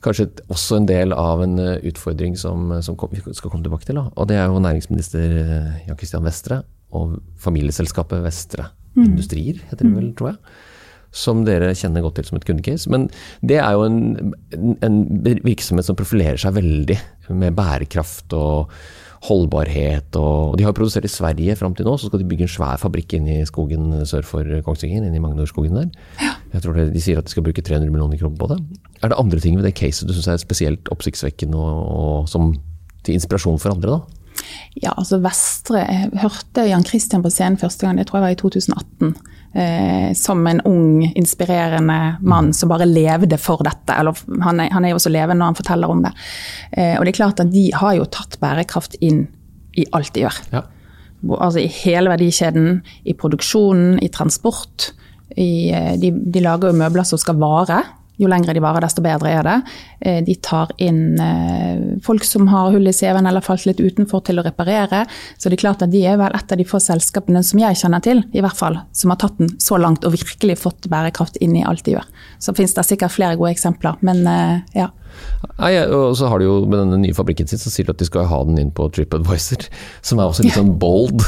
[0.05, 3.97] kanskje også en del av en eh, utfordring som, som vi skal komme tilbake til.
[3.97, 4.11] Da.
[4.13, 6.61] Og det er jo næringsminister eh, Jan Christian Vestre
[6.95, 9.07] og familieselskapet Vestre mm.
[9.07, 10.17] Industrier, heter det vel, mm.
[10.21, 10.73] tror jeg
[11.15, 12.91] som dere kjenner godt til som et kundecase.
[12.93, 13.09] Men
[13.47, 14.35] det er jo en,
[14.85, 15.01] en
[15.47, 16.99] virksomhet som profilerer seg veldig
[17.39, 18.73] med bærekraft og
[19.25, 20.17] holdbarhet.
[20.21, 22.81] Og de har produsert i Sverige fram til nå, så skal de bygge en svær
[22.81, 25.89] fabrikk inne i skogen sør for Kongsvinger, inne i Magnordskogen der.
[26.53, 28.59] Jeg tror det, De sier at de skal bruke 300 millioner kroner på det.
[29.01, 32.53] Er det andre ting ved det caset du syns er spesielt oppsiktsvekkende og, og som
[33.05, 33.97] til inspirasjon for andre?
[33.97, 34.21] da?
[34.83, 38.35] Ja, altså Vestre Jeg hørte Jan Christian på scenen første gang, det tror jeg var
[38.35, 39.15] i 2018
[39.55, 43.95] eh, som en ung, inspirerende mann som bare levde for dette.
[43.95, 46.13] Eller, han, er, han er jo også levende når han forteller om det.
[46.73, 49.27] Eh, og det er klart at de har jo tatt bærekraft inn
[49.79, 50.41] i alt de gjør.
[50.53, 50.65] Ja.
[51.39, 54.91] Altså i hele verdikjeden, i produksjonen, i transport.
[55.35, 57.83] I, eh, de, de, lager jo møbler som skal vare.
[58.21, 59.55] Jo lengre de varer, desto bedre er det.
[60.01, 64.23] Eh, de tar inn eh, folk som har hull i CV-en eller falt litt utenfor
[64.29, 65.03] til å reparere.
[65.37, 67.81] Så det er klart at de er vel et av de få selskapene som jeg
[67.83, 71.41] kjenner til, i hvert fall, som har tatt den så langt og virkelig fått bærekraft
[71.43, 72.07] inn i alt de gjør.
[72.39, 74.93] Så finnes det sikkert flere gode eksempler, men eh, ja.
[75.59, 78.01] Nei, og så har de jo Med denne nye fabrikken sin så sier de at
[78.01, 79.69] de skal ha den inn på TripAdvisor,
[80.09, 81.23] som er også litt sånn bold.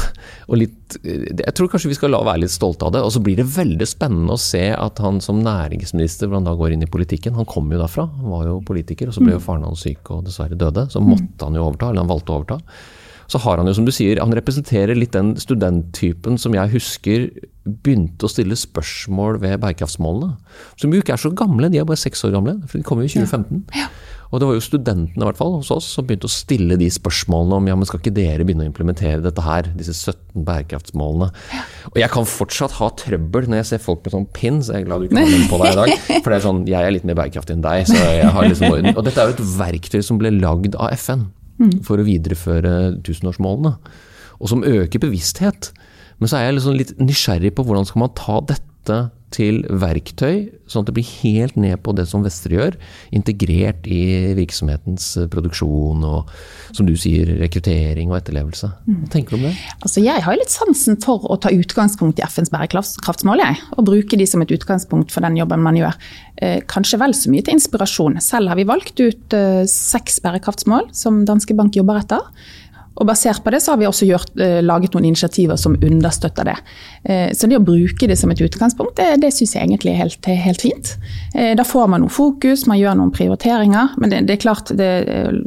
[0.47, 3.03] og litt, Jeg tror kanskje vi skal la være litt stolte av det.
[3.05, 6.57] Og så blir det veldig spennende å se at han som næringsminister, hvor han da
[6.57, 9.37] går inn i politikken Han kom jo derfra, han var jo politiker, og så ble
[9.37, 10.87] jo faren hans syk og dessverre døde.
[10.91, 12.61] Så måtte han jo overta, eller han valgte å overta
[13.27, 17.29] så har han jo, som du sier, han representerer litt den studenttypen som jeg husker
[17.67, 20.37] begynte å stille spørsmål ved bærekraftsmålene.
[20.79, 23.01] Som jo ikke er så gamle, de er bare seks år gamle, for de kom
[23.03, 23.65] jo i 2015.
[23.75, 23.89] Ja.
[24.27, 26.87] Og det var jo studentene i hvert fall hos oss som begynte å stille de
[26.91, 31.29] spørsmålene om ja, men skal ikke dere begynne å implementere dette her, disse 17 bærekraftsmålene.
[31.55, 31.63] Ja.
[31.93, 34.83] Og jeg kan fortsatt ha trøbbel når jeg ser folk med sånn pin, så jeg
[34.83, 35.93] er glad du ikke har den på deg i dag.
[36.23, 38.75] For det er sånn, jeg er litt mer bærekraftig enn deg, så jeg har liksom
[38.97, 41.27] Og dette er jo et verktøy som ble lagd av FN
[41.59, 41.79] mm.
[41.87, 42.73] for å videreføre
[43.05, 43.75] tusenårsmålene.
[44.37, 45.71] Og som øker bevissthet.
[46.17, 48.99] Men så er jeg liksom litt nysgjerrig på hvordan skal man ta dette
[49.33, 52.77] til verktøy, sånn at det blir helt ned på det som Vestre gjør.
[53.15, 56.31] Integrert i virksomhetens eh, produksjon og,
[56.75, 58.69] som du sier, rekruttering og etterlevelse.
[58.87, 59.53] Hva tenker du om det?
[59.81, 63.43] Altså, jeg har litt sansen for å ta utgangspunkt i FNs bærekraftsmål.
[63.75, 65.97] Og bruke de som et utgangspunkt for den jobben man gjør.
[66.39, 68.21] Eh, kanskje vel så mye til inspirasjon.
[68.23, 72.23] Selv har vi valgt ut eh, seks bærekraftsmål som Danske Bank jobber etter.
[72.97, 76.47] Og Basert på det så har vi også gjort, eh, laget noen initiativer som understøtter
[76.49, 76.55] det.
[77.03, 80.01] Eh, så det å bruke det som et utgangspunkt, det, det syns jeg egentlig er
[80.01, 80.93] helt, helt, fint.
[81.35, 83.93] Eh, da får man noe fokus, man gjør noen prioriteringer.
[84.01, 84.89] Men det, det er klart, det,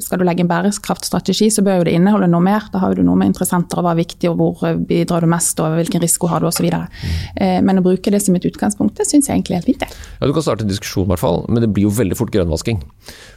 [0.04, 2.70] skal du legge en bærekraftstrategi, så bør jo det inneholde noe mer.
[2.72, 5.58] Da har du noe med interessenter og hva er viktig, og hvor bidrar du mest,
[5.58, 6.68] og hvilken risiko har du osv.
[7.40, 9.98] Men å bruke det som et utgangspunkt, det syns jeg egentlig er helt fint.
[10.20, 12.32] Ja, Du kan starte en diskusjon, i hvert fall, men det blir jo veldig fort
[12.34, 12.82] grønnvasking.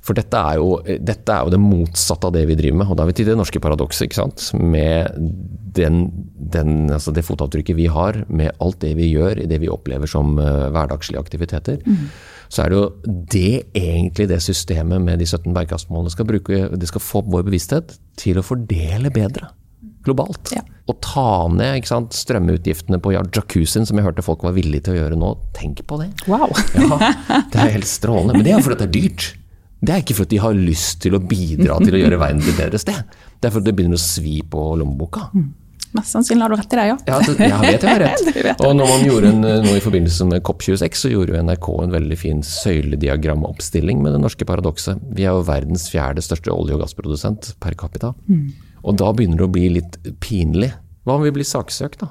[0.03, 2.89] For dette er, jo, dette er jo det motsatte av det vi driver med.
[2.91, 4.49] Og da er vi til det norske paradokset ikke sant?
[4.59, 5.15] Med
[5.77, 6.03] den,
[6.35, 10.09] den, altså det fotavtrykket vi har, med alt det vi gjør i det vi opplever
[10.09, 12.03] som uh, hverdagslige aktiviteter, mm.
[12.51, 16.65] så er det jo det egentlig det systemet med de 17 bærekraftsmålene skal bruke.
[16.75, 19.53] Det skal få vår bevissthet til å fordele bedre
[20.03, 20.51] globalt.
[20.51, 20.65] Ja.
[20.91, 24.89] Og ta ned ikke sant, strømutgiftene på ja, jacuzzien, som jeg hørte folk var villige
[24.89, 25.31] til å gjøre nå.
[25.55, 26.09] Tenk på det.
[26.27, 26.51] Wow.
[26.75, 27.13] ja,
[27.53, 28.35] det er helt strålende.
[28.35, 29.29] Men det er jo fordi det er dyrt.
[29.83, 32.53] Det er ikke fordi de har lyst til å bidra til å gjøre verden til
[32.53, 33.19] et bedre sted.
[33.35, 35.27] Det er fordi det begynner å svi på lommeboka.
[35.35, 35.51] Mm.
[35.93, 36.95] Mest sannsynlig har du rett i det, ja.
[37.05, 38.03] ja det, jeg vet jeg har
[38.47, 38.63] rett.
[38.65, 41.93] Og når man gjorde en, noe i forbindelse med COP26, så gjorde jo NRK en
[41.93, 45.03] veldig fin søylediagramoppstilling med det norske paradokset.
[45.13, 48.13] Vi er jo verdens fjerde største olje- og gassprodusent per capita.
[48.25, 48.47] Mm.
[48.87, 50.71] Og da begynner det å bli litt pinlig.
[51.03, 52.09] Hva om vi blir saksøkt, da?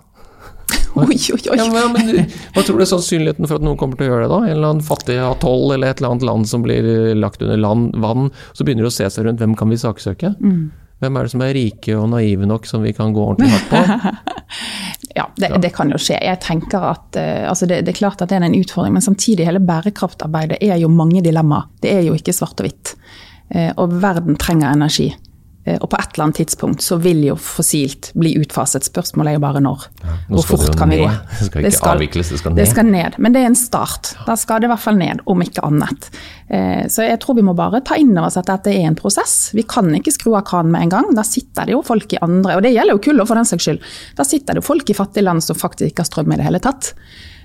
[0.93, 1.57] Oi, oi, oi.
[1.57, 4.33] Ja, men, hva tror du er sannsynligheten for at noen kommer til å gjøre det,
[4.35, 4.41] da?
[4.45, 6.85] En eller annen fattig atoll eller et eller annet land som blir
[7.19, 8.29] lagt under land, vann.
[8.53, 9.41] Så begynner de å se seg rundt.
[9.41, 10.35] Hvem kan vi saksøke?
[10.43, 10.71] Mm.
[11.03, 13.73] Hvem er det som er rike og naive nok som vi kan gå ordentlig hardt
[13.73, 14.13] på?
[15.19, 16.21] ja, det, det, kan jo skje.
[16.23, 19.03] Jeg tenker at uh, altså det, det, er klart at det er en utfordring, men
[19.03, 21.67] samtidig hele bærekraftarbeidet er jo mange dilemmaer.
[21.83, 22.95] Det er jo ikke svart og hvitt.
[23.51, 25.09] Uh, og verden trenger energi.
[25.65, 28.87] Eh, og på et eller annet tidspunkt så vil jo fossilt bli utfaset.
[28.89, 29.87] Spørsmålet er jo bare når.
[30.03, 31.07] Ja, Hvor fort kan vi gå?
[31.07, 32.61] Det skal ikke det skal, avvikles, det skal ned.
[32.61, 33.19] Det skal ned.
[33.23, 34.15] Men det er en start.
[34.27, 36.11] Da skal det i hvert fall ned, om ikke annet.
[36.51, 38.99] Eh, så jeg tror vi må bare ta inn over oss at dette er en
[38.99, 39.37] prosess.
[39.55, 41.13] Vi kan ikke skru av kranen med en gang.
[41.15, 43.69] Da sitter det jo folk i andre, og det gjelder jo kulda for den saks
[43.69, 43.93] skyld.
[44.19, 46.49] Da sitter det jo folk i fattige land som faktisk ikke har strøm i det
[46.49, 46.95] hele tatt.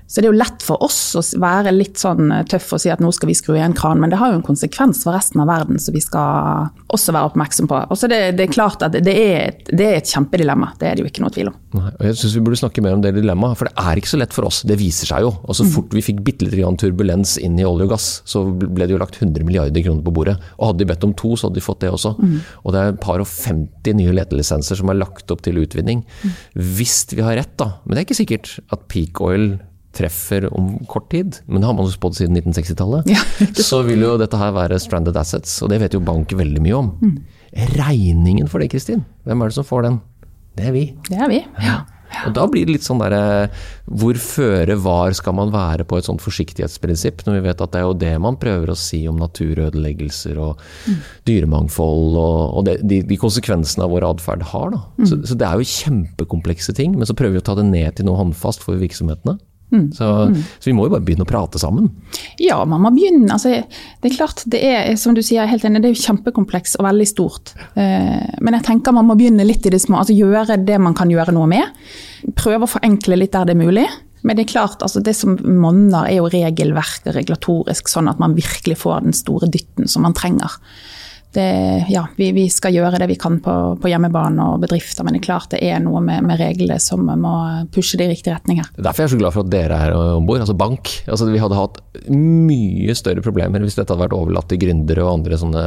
[0.08, 2.92] Så det er jo lett for oss å være litt sånn eh, tøff og si
[2.94, 5.44] at nå skal vi skru igjen kranen, men det har jo en konsekvens for resten
[5.44, 7.82] av verden som vi skal også være oppmerksom på.
[7.92, 10.88] Og så det, det, er klart at det er, et, det er, et, kjempedilemma, det
[10.88, 11.58] er det jo ikke noe tvil om.
[11.76, 14.14] Nei, og jeg syns vi burde snakke mer om det dilemmaet, for det er ikke
[14.14, 14.62] så lett for oss.
[14.68, 15.34] Det viser seg jo.
[15.44, 15.74] Og så mm.
[15.76, 19.02] fort vi fikk bitte litt turbulens inn i olje og gass, så ble det jo
[19.02, 20.38] lagt 100 milliarder kroner på bordet.
[20.56, 22.16] Og hadde de bedt om to, så hadde de fått det også.
[22.16, 22.38] Mm.
[22.64, 26.06] Og det er et par og 50 nye letelisenser som er lagt opp til utvinning.
[26.24, 26.38] Mm.
[26.80, 29.58] Hvis vi har rett, da, men det er ikke sikkert at peak oil
[29.98, 33.24] treffer om kort tid, men det har man jo spådd siden 1960-tallet, ja,
[33.70, 35.60] så vil jo dette her være stranded assets.
[35.66, 36.94] Og det vet jo bank veldig mye om.
[37.02, 37.18] Mm.
[37.78, 40.02] Regningen for det, Kristin, hvem er det som får den?
[40.58, 40.88] Det er vi.
[41.10, 41.82] Det er vi, ja.
[42.26, 43.50] Og da blir det litt sånn derre
[43.86, 47.82] Hvor føre var skal man være på et sånt forsiktighetsprinsipp, når vi vet at det
[47.82, 50.98] er jo det man prøver å si om naturødeleggelser og mm.
[51.30, 54.72] dyremangfold og, og det, de, de, konsekvensene av vår atferd har.
[54.74, 54.82] Da.
[54.98, 55.06] Mm.
[55.10, 58.00] Så, så, det er jo kjempekomplekse ting, men så prøver vi å ta det ned
[58.00, 59.38] til noe håndfast for virksomhetene.
[59.74, 59.92] Mm.
[59.92, 60.36] Så, mm.
[60.60, 61.90] så, vi må jo bare begynne å prate sammen.
[62.40, 63.28] Ja, man må begynne.
[63.36, 63.52] Altså,
[64.02, 66.88] det er klart, det er som du sier, helt enig, det er jo kjempekompleks og
[66.88, 67.54] veldig stort.
[67.76, 70.02] Eh, men jeg tenker man må begynne litt i det små.
[70.02, 71.88] altså Gjøre det man kan gjøre noe med.
[72.40, 73.88] Prøve å forenkle litt der det er mulig.
[74.26, 78.20] Men det er klart, altså det som monner er jo regelverk og regulatorisk, sånn at
[78.20, 80.58] man virkelig får den store dytten som man trenger.
[81.36, 85.14] Det, ja, vi, vi, skal gjøre det vi kan på, på hjemmebane og bedrifter, men
[85.14, 87.34] det er klart det er noe med, med reglene som må
[87.74, 88.70] pushe det i riktig retning her.
[88.78, 90.94] Derfor er jeg så glad for at dere er om bord, altså bank.
[91.06, 95.18] Altså, vi hadde hatt mye større problemer hvis dette hadde vært overlatt til gründere og
[95.20, 95.66] andre sånne,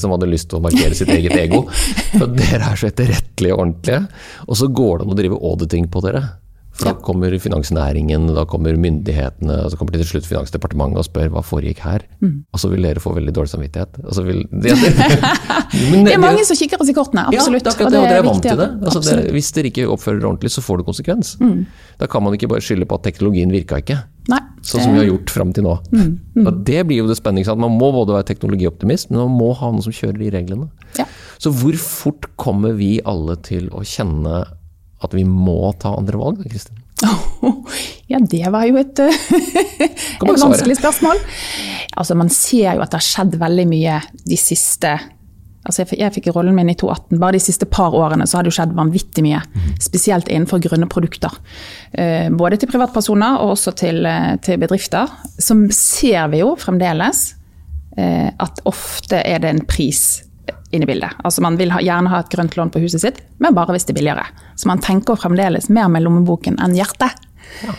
[0.00, 1.62] som hadde lyst til å markere sitt eget ego.
[2.18, 4.02] For dere er så etterrettelige og ordentlige,
[4.46, 6.24] og så går det an å drive auditing på dere.
[6.76, 11.42] Da kommer finansnæringen, da kommer myndighetene, og så kommer til slutt Finansdepartementet og spør hva
[11.46, 12.04] foregikk her.
[12.20, 12.34] Mm.
[12.52, 14.00] Og så vil dere få veldig dårlig samvittighet.
[14.26, 14.90] Vil, det, det,
[16.06, 17.64] det, er mange som kikker oss i kortene, absolutt.
[17.64, 18.68] Ja, det, og dere er vant til det.
[18.90, 21.32] Altså, hvis dere ikke oppfører dere ordentlig, så får det konsekvens.
[21.40, 21.64] Mm.
[22.02, 24.02] Da kan man ikke bare skylde på at teknologien virka ikke.
[24.30, 24.42] Nei.
[24.66, 25.76] Sånn som vi har gjort fram til nå.
[25.94, 26.12] Mm.
[26.34, 26.50] Mm.
[26.66, 27.56] Det blir jo det spennende.
[27.62, 30.68] Man må både være teknologioptimist, men man må ha noen som kjører de reglene.
[30.98, 31.06] Ja.
[31.38, 34.42] Så hvor fort kommer vi alle til å kjenne
[35.04, 36.82] at vi må ta andre valg, Kristin?
[38.12, 41.20] ja, det var jo et, et vanskelig spørsmål.
[41.96, 44.96] Altså, man ser jo at det har skjedd veldig mye de siste
[45.66, 47.18] altså jeg, jeg fikk rollen min i 2018.
[47.20, 49.40] Bare de siste par årene så har det jo skjedd vanvittig mye.
[49.42, 49.72] Mhm.
[49.82, 51.34] Spesielt innenfor grønne produkter.
[51.92, 55.10] Eh, både til privatpersoner og også til, eh, til bedrifter.
[55.38, 57.34] Så ser vi jo fremdeles
[57.98, 60.22] eh, at ofte er det en pris
[60.76, 61.16] inn i bildet.
[61.24, 63.88] Altså Man vil ha, gjerne ha et grønt lån på huset sitt, men bare hvis
[63.88, 64.26] det er billigere.
[64.56, 67.16] Så man tenker fremdeles mer med lommeboken enn hjertet.
[67.64, 67.74] Ja.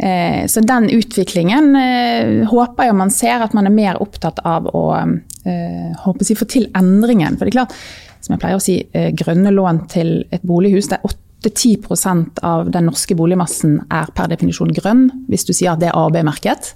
[0.00, 4.70] Eh, så den utviklingen eh, håper jeg man ser at man er mer opptatt av
[4.72, 7.36] å eh, håper si, få til endringen.
[7.36, 7.74] For det er klart,
[8.20, 12.70] som jeg pleier å si, eh, grønne lån til et bolighus det er 8-10% av
[12.70, 16.72] den norske boligmassen er per definisjon grønn, hvis du sier at det er AB-merket.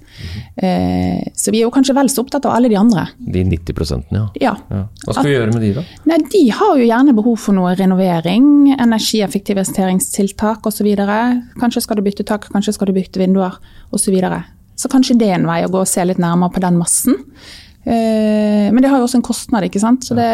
[0.57, 1.29] Mm.
[1.37, 3.05] Så vi er jo kanskje vel så opptatt av alle de andre.
[3.19, 3.75] De 90
[4.15, 4.23] ja.
[4.41, 4.55] ja.
[4.57, 4.81] ja.
[5.05, 5.85] Hva skal at, vi gjøre med de, da?
[6.09, 10.91] Nei, De har jo gjerne behov for noe renovering, energieffektiviseringstiltak osv.
[11.61, 13.59] Kanskje skal du bytte tak, kanskje skal du bytte vinduer
[13.91, 14.05] osv.
[14.05, 14.43] Så, videre.
[14.77, 17.15] så kanskje det er en vei å gå og se litt nærmere på den massen.
[17.85, 20.05] Eh, men det har jo også en kostnad, ikke sant.
[20.05, 20.29] Så det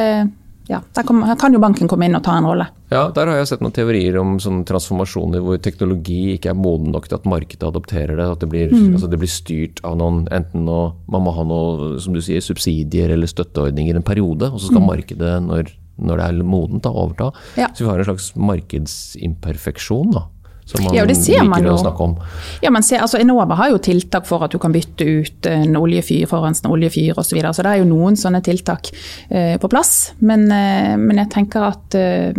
[0.72, 2.70] ja, der kan, kan, jo banken komme inn og ta en rolle.
[2.92, 6.94] Ja, Der har jeg sett noen teorier om sånne transformasjoner hvor teknologi ikke er moden
[6.96, 8.28] nok til at markedet adopterer det.
[8.38, 8.96] At det blir, mm.
[8.96, 12.44] altså det blir styrt av noen enten noe, Man må ha noe som du sier,
[12.44, 14.90] subsidier eller støtteordninger en periode, og så skal mm.
[14.94, 17.32] markedet, når, når, det er modent, da, overta.
[17.60, 17.72] Ja.
[17.76, 20.16] Så vi har en slags markedsimperfeksjon.
[20.16, 20.30] da
[20.72, 21.76] som man ja, det ser man jo.
[21.76, 22.16] å snakke om.
[22.64, 25.76] Ja, man ser, altså Enova har jo tiltak for at du kan bytte ut en
[25.80, 27.32] oljefyr, forurensende oljefyr osv.
[27.32, 28.90] Så, videre, så det er jo noen sånne tiltak
[29.30, 30.12] eh, på plass.
[30.20, 32.32] Men, eh, men, jeg tenker at eh,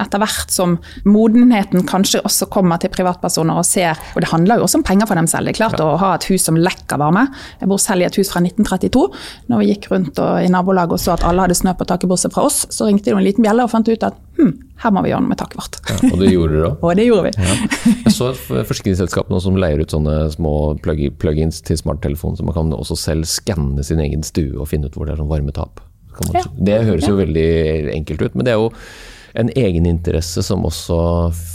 [0.00, 0.76] etter hvert som
[1.08, 5.08] modenheten kanskje også kommer til privatpersoner og ser Og det handler jo også om penger
[5.10, 5.48] for dem selv.
[5.48, 7.26] Det er klart å ha et hus som lekker varme.
[7.60, 9.04] Jeg bor selv i et hus fra 1932.
[9.50, 12.10] Når vi gikk rundt og, i nabolaget og så at alle hadde snø på taket
[12.10, 14.94] bortsett fra oss, så ringte de en liten bjelle og fant ut at hm, her
[14.94, 15.80] må vi gjøre noe med taket vårt.
[15.90, 16.82] Ja, og det gjorde dere òg?
[16.84, 17.32] og det gjorde vi.
[17.38, 17.94] Ja.
[18.08, 22.74] Jeg så et forsikringsselskap som leier ut sånne små plug-ins til smarttelefon, så man kan
[22.76, 25.82] også selv skanne sin egen stue og finne ut hvor det er sånn varmetap.
[26.30, 26.44] Ja.
[26.54, 27.48] Det høres jo veldig
[27.96, 28.70] enkelt ut, men det er jo
[29.34, 30.96] en egeninteresse som også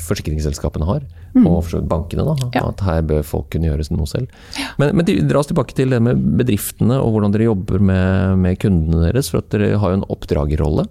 [0.09, 1.05] forsikringsselskapene har.
[1.35, 1.45] Mm.
[1.45, 2.63] Og for bankene, da, ja.
[2.71, 4.31] at her bør folk kunne gjøre noe selv.
[4.57, 4.71] Ja.
[4.81, 8.57] Men, men dra oss tilbake til det med bedriftene og hvordan dere jobber med, med
[8.61, 9.29] kundene deres.
[9.31, 10.87] For at dere har jo en oppdragerrolle.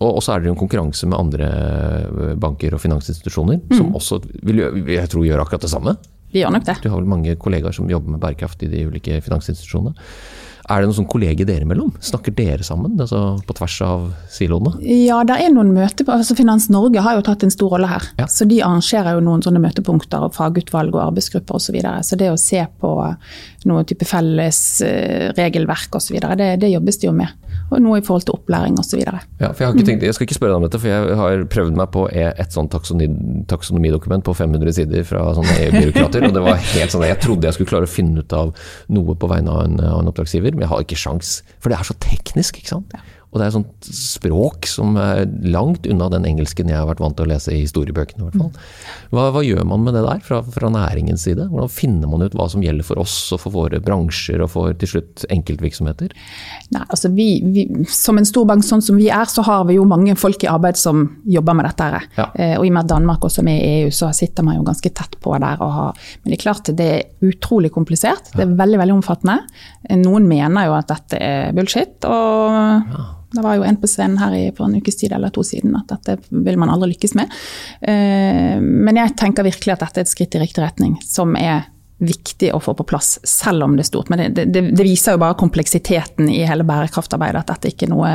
[0.00, 3.74] Og så er det jo en konkurranse med andre eh, banker og finansinstitusjoner, mm.
[3.76, 5.92] som også vil, jeg tror, gjør akkurat det samme.
[6.32, 6.78] Vi gjør nok det.
[6.80, 9.92] Du har vel mange kollegaer som jobber med bærekraft i de ulike finansinstitusjonene.
[10.70, 11.90] Er det noen sånn kolleger dere imellom?
[12.04, 14.76] Snakker dere sammen altså på tvers av siloene?
[14.86, 18.06] Ja, det er noen møter, altså Finans Norge har jo tatt en stor rolle her.
[18.20, 18.28] Ja.
[18.30, 21.70] Så De arrangerer jo noen sånne møtepunkter og fagutvalg og arbeidsgrupper osv.
[21.70, 22.00] Så, videre.
[22.02, 22.88] så det å se på
[23.70, 27.36] noe type felles eh, regelverk osv., det, det jobbes det jo med
[27.70, 28.98] og noe i forhold til opplæring osv.
[29.04, 31.18] Ja, for jeg, har ikke tenkt, jeg skal ikke spørre deg om dette, for jeg
[31.20, 36.26] har prøvd meg på et sånt taksonomidokument på 500 sider fra sånne EU-byråkrater.
[36.26, 38.52] og det var helt sånn, Jeg trodde jeg skulle klare å finne ut av
[38.90, 41.82] noe på vegne av en, av en oppdragsgiver, jeg har ikke sjans, For det er
[41.88, 42.56] så teknisk.
[42.58, 42.94] ikke sant?
[43.30, 47.02] Og det er et sånt språk som er langt unna den engelsken jeg har vært
[47.02, 48.24] vant til å lese i historiebøkene.
[48.24, 48.64] i hvert fall.
[49.14, 51.46] Hva, hva gjør man med det der fra, fra, næringens side?
[51.52, 54.74] Hvordan finner man ut hva som gjelder for oss og for våre bransjer og for
[54.80, 56.16] til slutt enkeltvirksomheter?
[56.74, 59.78] Nei, altså vi, vi, Som en stor bank sånn som vi er, så har vi
[59.78, 61.86] jo mange folk i arbeid som jobber med dette.
[61.86, 62.10] her.
[62.18, 62.26] Ja.
[62.34, 64.58] Eh, og i og med at Danmark også er med i EU, så sitter man
[64.58, 65.62] jo ganske tett på der.
[65.62, 68.34] Og Har, men det er klart det er utrolig komplisert.
[68.34, 69.38] Det er veldig veldig omfattende.
[70.02, 71.94] Noen mener jo at dette er bullshit.
[72.10, 73.08] og ja.
[73.30, 75.90] Det var jo en på scenen her for en ukes tid eller to siden at
[75.92, 77.30] dette vil man aldri lykkes med.
[77.82, 81.68] Eh, men jeg tenker virkelig at dette er et skritt i riktig retning, som er
[82.00, 84.08] viktig å få på plass, selv om det er stort.
[84.08, 87.92] Men det, det, det viser jo bare kompleksiteten i hele bærekraftarbeidet, at dette ikke er
[87.92, 88.12] noe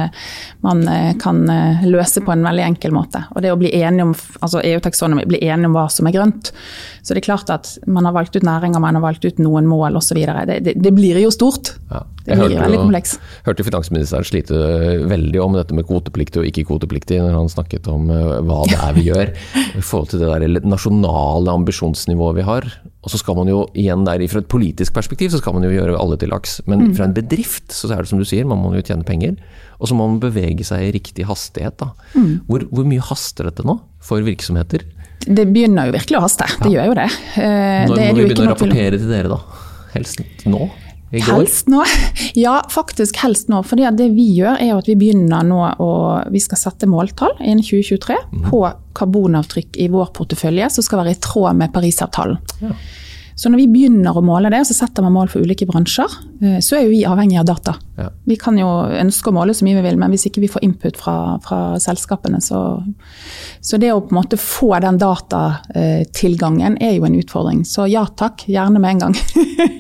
[0.66, 3.22] man eh, kan eh, løse på en veldig enkel måte.
[3.36, 6.50] Og det å bli enige om, altså EU-taksonomi, bli enige om hva som er grønt.
[7.06, 9.70] Så det er klart at man har valgt ut næringer, man har valgt ut noen
[9.70, 10.18] mål osv.
[10.50, 11.76] Det, det, det blir jo stort.
[11.92, 12.02] Ja.
[12.26, 13.20] Det blir veldig kompleks.
[13.22, 14.58] Jeg hørte finansministeren slite
[15.06, 18.98] veldig om dette med kvotepliktig og ikke kvotepliktig, når han snakket om hva det er
[18.98, 19.30] vi gjør
[19.78, 22.72] i forhold til det der nasjonale ambisjonsnivået vi har.
[23.06, 25.74] Og så skal man jo igjen der, Fra et politisk perspektiv så skal man jo
[25.74, 26.96] gjøre alle til laks, men mm.
[26.98, 29.38] fra en bedrift så er det som du sier, man må jo tjene penger.
[29.78, 31.78] Og så må man bevege seg i riktig hastighet.
[31.82, 31.92] da.
[32.16, 32.48] Mm.
[32.50, 34.88] Hvor, hvor, mye haster dette nå for virksomheter?
[35.26, 36.80] Det begynner jo virkelig å haste, det ja.
[36.80, 37.08] gjør jo det.
[37.42, 39.40] Eh, Når det må vi begynne å rapportere til dere da?
[39.96, 40.66] Helst nå?
[41.12, 41.84] Helst nå.
[42.36, 43.62] Ja, faktisk helst nå.
[43.64, 45.92] For det vi gjør er at vi begynner nå å
[46.34, 48.44] Vi skal sette måltall innen 2023 mm.
[48.50, 48.62] på
[48.96, 52.40] karbonavtrykk i vår portefølje som skal være i tråd med Parisavtalen.
[52.64, 52.76] Ja.
[53.36, 56.60] Så når vi begynner å måle det, så setter man mål for ulike bransjer, eh,
[56.64, 57.74] så er jo vi avhengig av data.
[58.00, 58.08] Ja.
[58.24, 60.64] Vi kan jo ønske å måle så mye vi vil, men hvis ikke vi får
[60.64, 62.64] input fra, fra selskapene, så
[63.66, 67.64] Så det å på en måte få den datatilgangen er jo en utfordring.
[67.66, 69.16] Så ja takk, gjerne med en gang.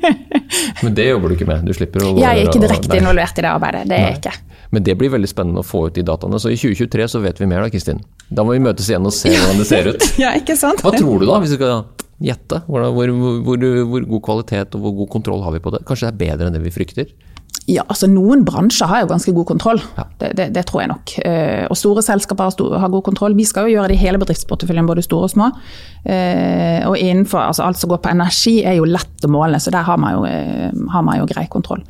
[0.83, 1.67] men det jobber du ikke med?
[1.67, 4.35] Du slipper å Jeg er ikke direkte involvert i det arbeidet, det er jeg ikke.
[4.75, 6.39] Men det blir veldig spennende å få ut de dataene.
[6.41, 8.01] Så i 2023 så vet vi mer da, Kristin.
[8.27, 10.07] Da må vi møtes igjen og se hvordan det ser ut.
[10.23, 10.81] ja, ikke sant?
[10.83, 11.83] Hva tror du da, hvis du skal
[12.23, 12.61] gjette?
[12.67, 15.83] Hvor, hvor, hvor, hvor, god kvalitet og hvor god kontroll har vi på det?
[15.87, 17.11] Kanskje det er bedre enn det vi frykter?
[17.65, 20.03] Ja, altså Noen bransjer har jo ganske god kontroll, ja.
[20.19, 21.13] det, det, det, tror jeg nok.
[21.25, 23.33] Eh, og store selskaper har, god kontroll.
[23.37, 25.47] Vi skal jo gjøre det i hele bedriftsporteføljen, både store og små.
[26.03, 29.73] Eh, og innenfor altså alt som går på energi er jo lett å måle, så
[29.73, 31.81] der har man jo, eh, har man jo grei kontroll.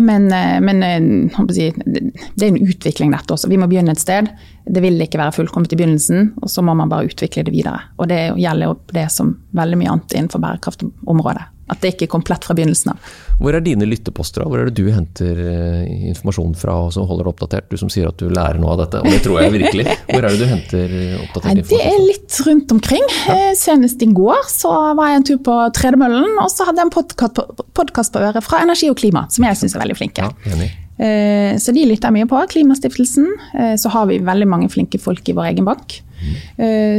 [0.00, 1.00] Men, eh, men eh,
[1.46, 3.50] det er en utvikling, dette også.
[3.50, 4.30] Vi må begynne et sted.
[4.64, 7.80] Det vil ikke være fullkomment i begynnelsen, og så må man bare utvikle det videre.
[7.98, 11.50] Og Det gjelder jo det som veldig mye annet innenfor bærekraftområdet.
[11.70, 13.12] At det ikke er komplett fra begynnelsen av.
[13.40, 14.44] Hvor er dine lytteposter?
[14.44, 17.70] Hvor er det du henter eh, informasjon fra og som holder det oppdatert?
[17.72, 19.86] Du som sier at du lærer noe av dette, og det tror jeg virkelig.
[20.12, 21.72] Hvor er det du henter oppdatert informasjon?
[21.72, 23.10] Det er litt rundt omkring.
[23.24, 23.40] Ja.
[23.58, 27.66] Senest i går så var jeg en tur på tredemøllen, og så hadde jeg en
[27.80, 30.28] podkast på øret fra Energi og klima, som jeg syns er veldig flinke.
[30.28, 30.72] Ja, enig.
[30.94, 32.38] Eh, så de lytter mye på.
[32.52, 33.26] Klimastiftelsen.
[33.58, 36.02] Eh, så har vi veldig mange flinke folk i vår egen bank.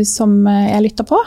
[0.06, 1.18] Som jeg lytter på.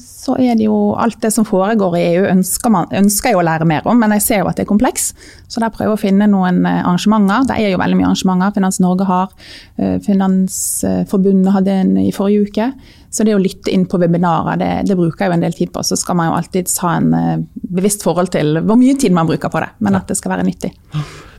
[0.00, 3.44] Så er det jo alt det som foregår i EU ønsker, man, ønsker jeg å
[3.46, 5.10] lære mer om, men jeg ser jo at det er kompleks.
[5.46, 7.46] Så der prøver jeg å finne noen arrangementer.
[7.50, 9.34] Det er jo veldig mye arrangementer Finans Norge har.
[10.06, 12.70] Finansforbundet hadde en i forrige uke.
[13.10, 15.72] Så det å lytte inn på webinarer, det, det, bruker jeg jo en del tid
[15.72, 15.84] på.
[15.86, 19.52] Så skal man jo alltid ha en bevisst forhold til hvor mye tid man bruker
[19.52, 20.74] på det, men at det skal være nyttig.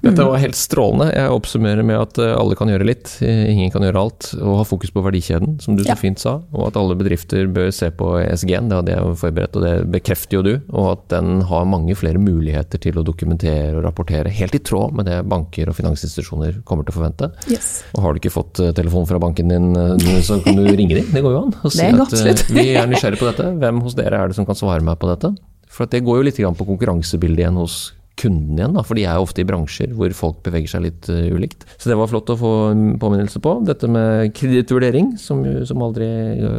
[0.03, 1.09] Dette var helt strålende.
[1.15, 4.29] Jeg oppsummerer med at eh, alle kan gjøre litt, ingen kan gjøre alt.
[4.39, 5.97] Og ha fokus på verdikjeden, som du så ja.
[5.99, 6.37] fint sa.
[6.53, 10.39] Og at alle bedrifter bør se på ESG-en, det hadde jeg forberedt, og det bekrefter
[10.39, 10.53] jo du.
[10.73, 14.95] Og at den har mange flere muligheter til å dokumentere og rapportere, helt i tråd
[14.97, 17.31] med det banker og finansinstitusjoner kommer til å forvente.
[17.51, 17.71] Yes.
[17.93, 20.99] Og har du ikke fått eh, telefon fra banken din, eh, så kan du ringe
[20.99, 21.11] dem.
[21.13, 21.53] Det går jo an.
[21.63, 23.51] Og si at vi er nysgjerrige på dette.
[23.61, 25.33] Hvem hos dere er det som kan svare meg på dette?
[25.77, 27.77] For det går jo litt på konkurransebildet igjen hos
[28.17, 31.09] kunden igjen, da, for de er jo ofte i bransjer hvor folk beveger seg litt
[31.11, 31.67] uh, ulikt.
[31.77, 32.53] Så det var flott å få
[33.01, 33.59] påminnelse på.
[33.67, 36.09] Dette med kredittvurdering, som, som, aldri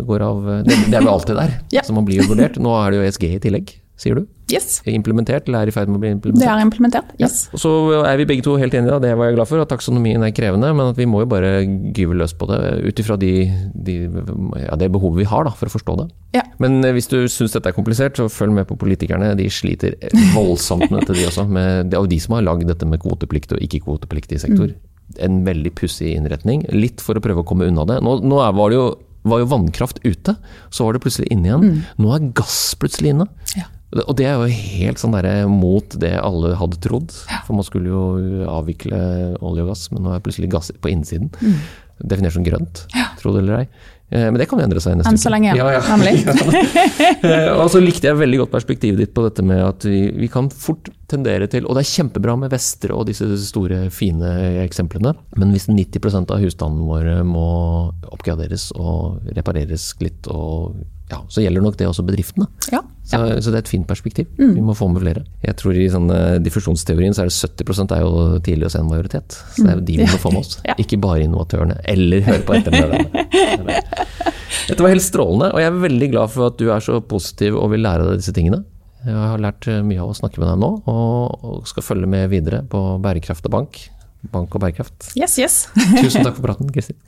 [0.06, 1.84] går av Det, det er jo alltid der, ja.
[1.84, 2.60] så man blir jo vurdert.
[2.62, 4.26] Nå er det jo ESG i tillegg, sier du?
[4.48, 4.78] Yes.
[4.88, 6.44] Implementert, eller er i ferd med å bli implementert?
[6.44, 7.38] Det er implementert, yes.
[7.50, 7.60] Ja.
[7.60, 10.22] Så er vi begge to helt enige, da, det var jeg glad for, at taksonomien
[10.24, 13.32] er krevende, men at vi må jo bare gyve løs på det ut ifra de,
[13.74, 13.96] de,
[14.62, 16.08] ja, det behovet vi har da, for å forstå det.
[16.38, 16.44] Ja.
[16.62, 19.34] Men eh, hvis du syns dette er komplisert, så følg med på politikerne.
[19.38, 19.98] De sliter
[20.36, 21.48] voldsomt med dette, de også.
[21.50, 24.70] Med, det jo de som har lagd dette med kvoteplikt og ikke-kvotepliktig sektor.
[24.72, 25.18] Mm.
[25.26, 26.64] En veldig pussig innretning.
[26.74, 28.00] Litt for å prøve å komme unna det.
[28.04, 28.88] Nå, nå var det jo
[29.28, 30.36] var jo vannkraft ute,
[30.70, 31.64] så var det plutselig inne igjen.
[31.64, 31.80] Mm.
[32.00, 33.26] Nå er gass plutselig inne.
[33.58, 33.66] Ja.
[33.88, 37.14] Og det er jo helt sånn der, mot det alle hadde trodd.
[37.46, 38.98] For man skulle jo avvikle
[39.40, 41.30] olje og gass, men nå er plutselig gass på innsiden.
[41.40, 41.60] Mm.
[42.08, 43.08] Definert som grønt, ja.
[43.18, 43.70] tro det eller ei.
[44.10, 45.16] Eh, men det kan jo endre seg neste uke.
[45.16, 45.66] Enn så lenge, ja.
[45.68, 45.82] ja, ja.
[47.28, 50.28] Eh, og så likte jeg veldig godt perspektivet ditt på dette med at vi, vi,
[50.32, 54.30] kan fort tendere til Og det er kjempebra med Vestre og disse store, fine
[54.62, 57.48] eksemplene, men hvis 90 av husstandene våre må
[58.06, 62.46] oppgraderes og repareres litt og ja, så gjelder nok det også bedriftene.
[62.72, 63.36] Ja, så, ja.
[63.40, 64.26] så, det er et fint perspektiv.
[64.36, 64.50] Mm.
[64.58, 65.22] Vi må få med flere.
[65.40, 68.90] Jeg tror I sånne diffusjonsteorien så er det 70 er jo tidlig å se en
[68.90, 69.38] majoritet.
[69.54, 70.58] Så det er jo de vi må få med oss.
[70.68, 70.76] Ja.
[70.82, 73.82] Ikke bare innovatørene, eller høre på etternølerne.
[74.68, 77.56] Dette var helt strålende, og jeg er veldig glad for at du er så positiv
[77.56, 78.60] og vil lære deg disse tingene.
[79.06, 82.60] Jeg har lært mye av å snakke med deg nå, og skal følge med videre
[82.68, 83.80] på bærekraft og bank.
[84.34, 85.14] Bank og bærekraft.
[85.16, 85.62] Yes, yes.
[86.02, 86.98] Tusen takk for praten, Kristin.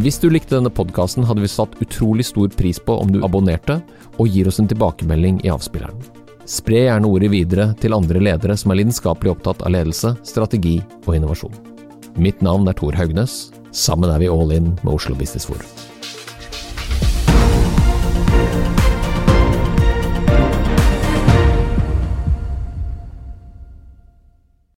[0.00, 3.82] Hvis du likte denne podkasten, hadde vi satt utrolig stor pris på om du abonnerte
[4.18, 6.00] og gir oss en tilbakemelding i avspilleren.
[6.48, 11.14] Spre gjerne ordet videre til andre ledere som er lidenskapelig opptatt av ledelse, strategi og
[11.16, 11.54] innovasjon.
[12.18, 13.52] Mitt navn er Tor Haugnes.
[13.72, 15.91] Sammen er vi all in med Oslo Business Forum.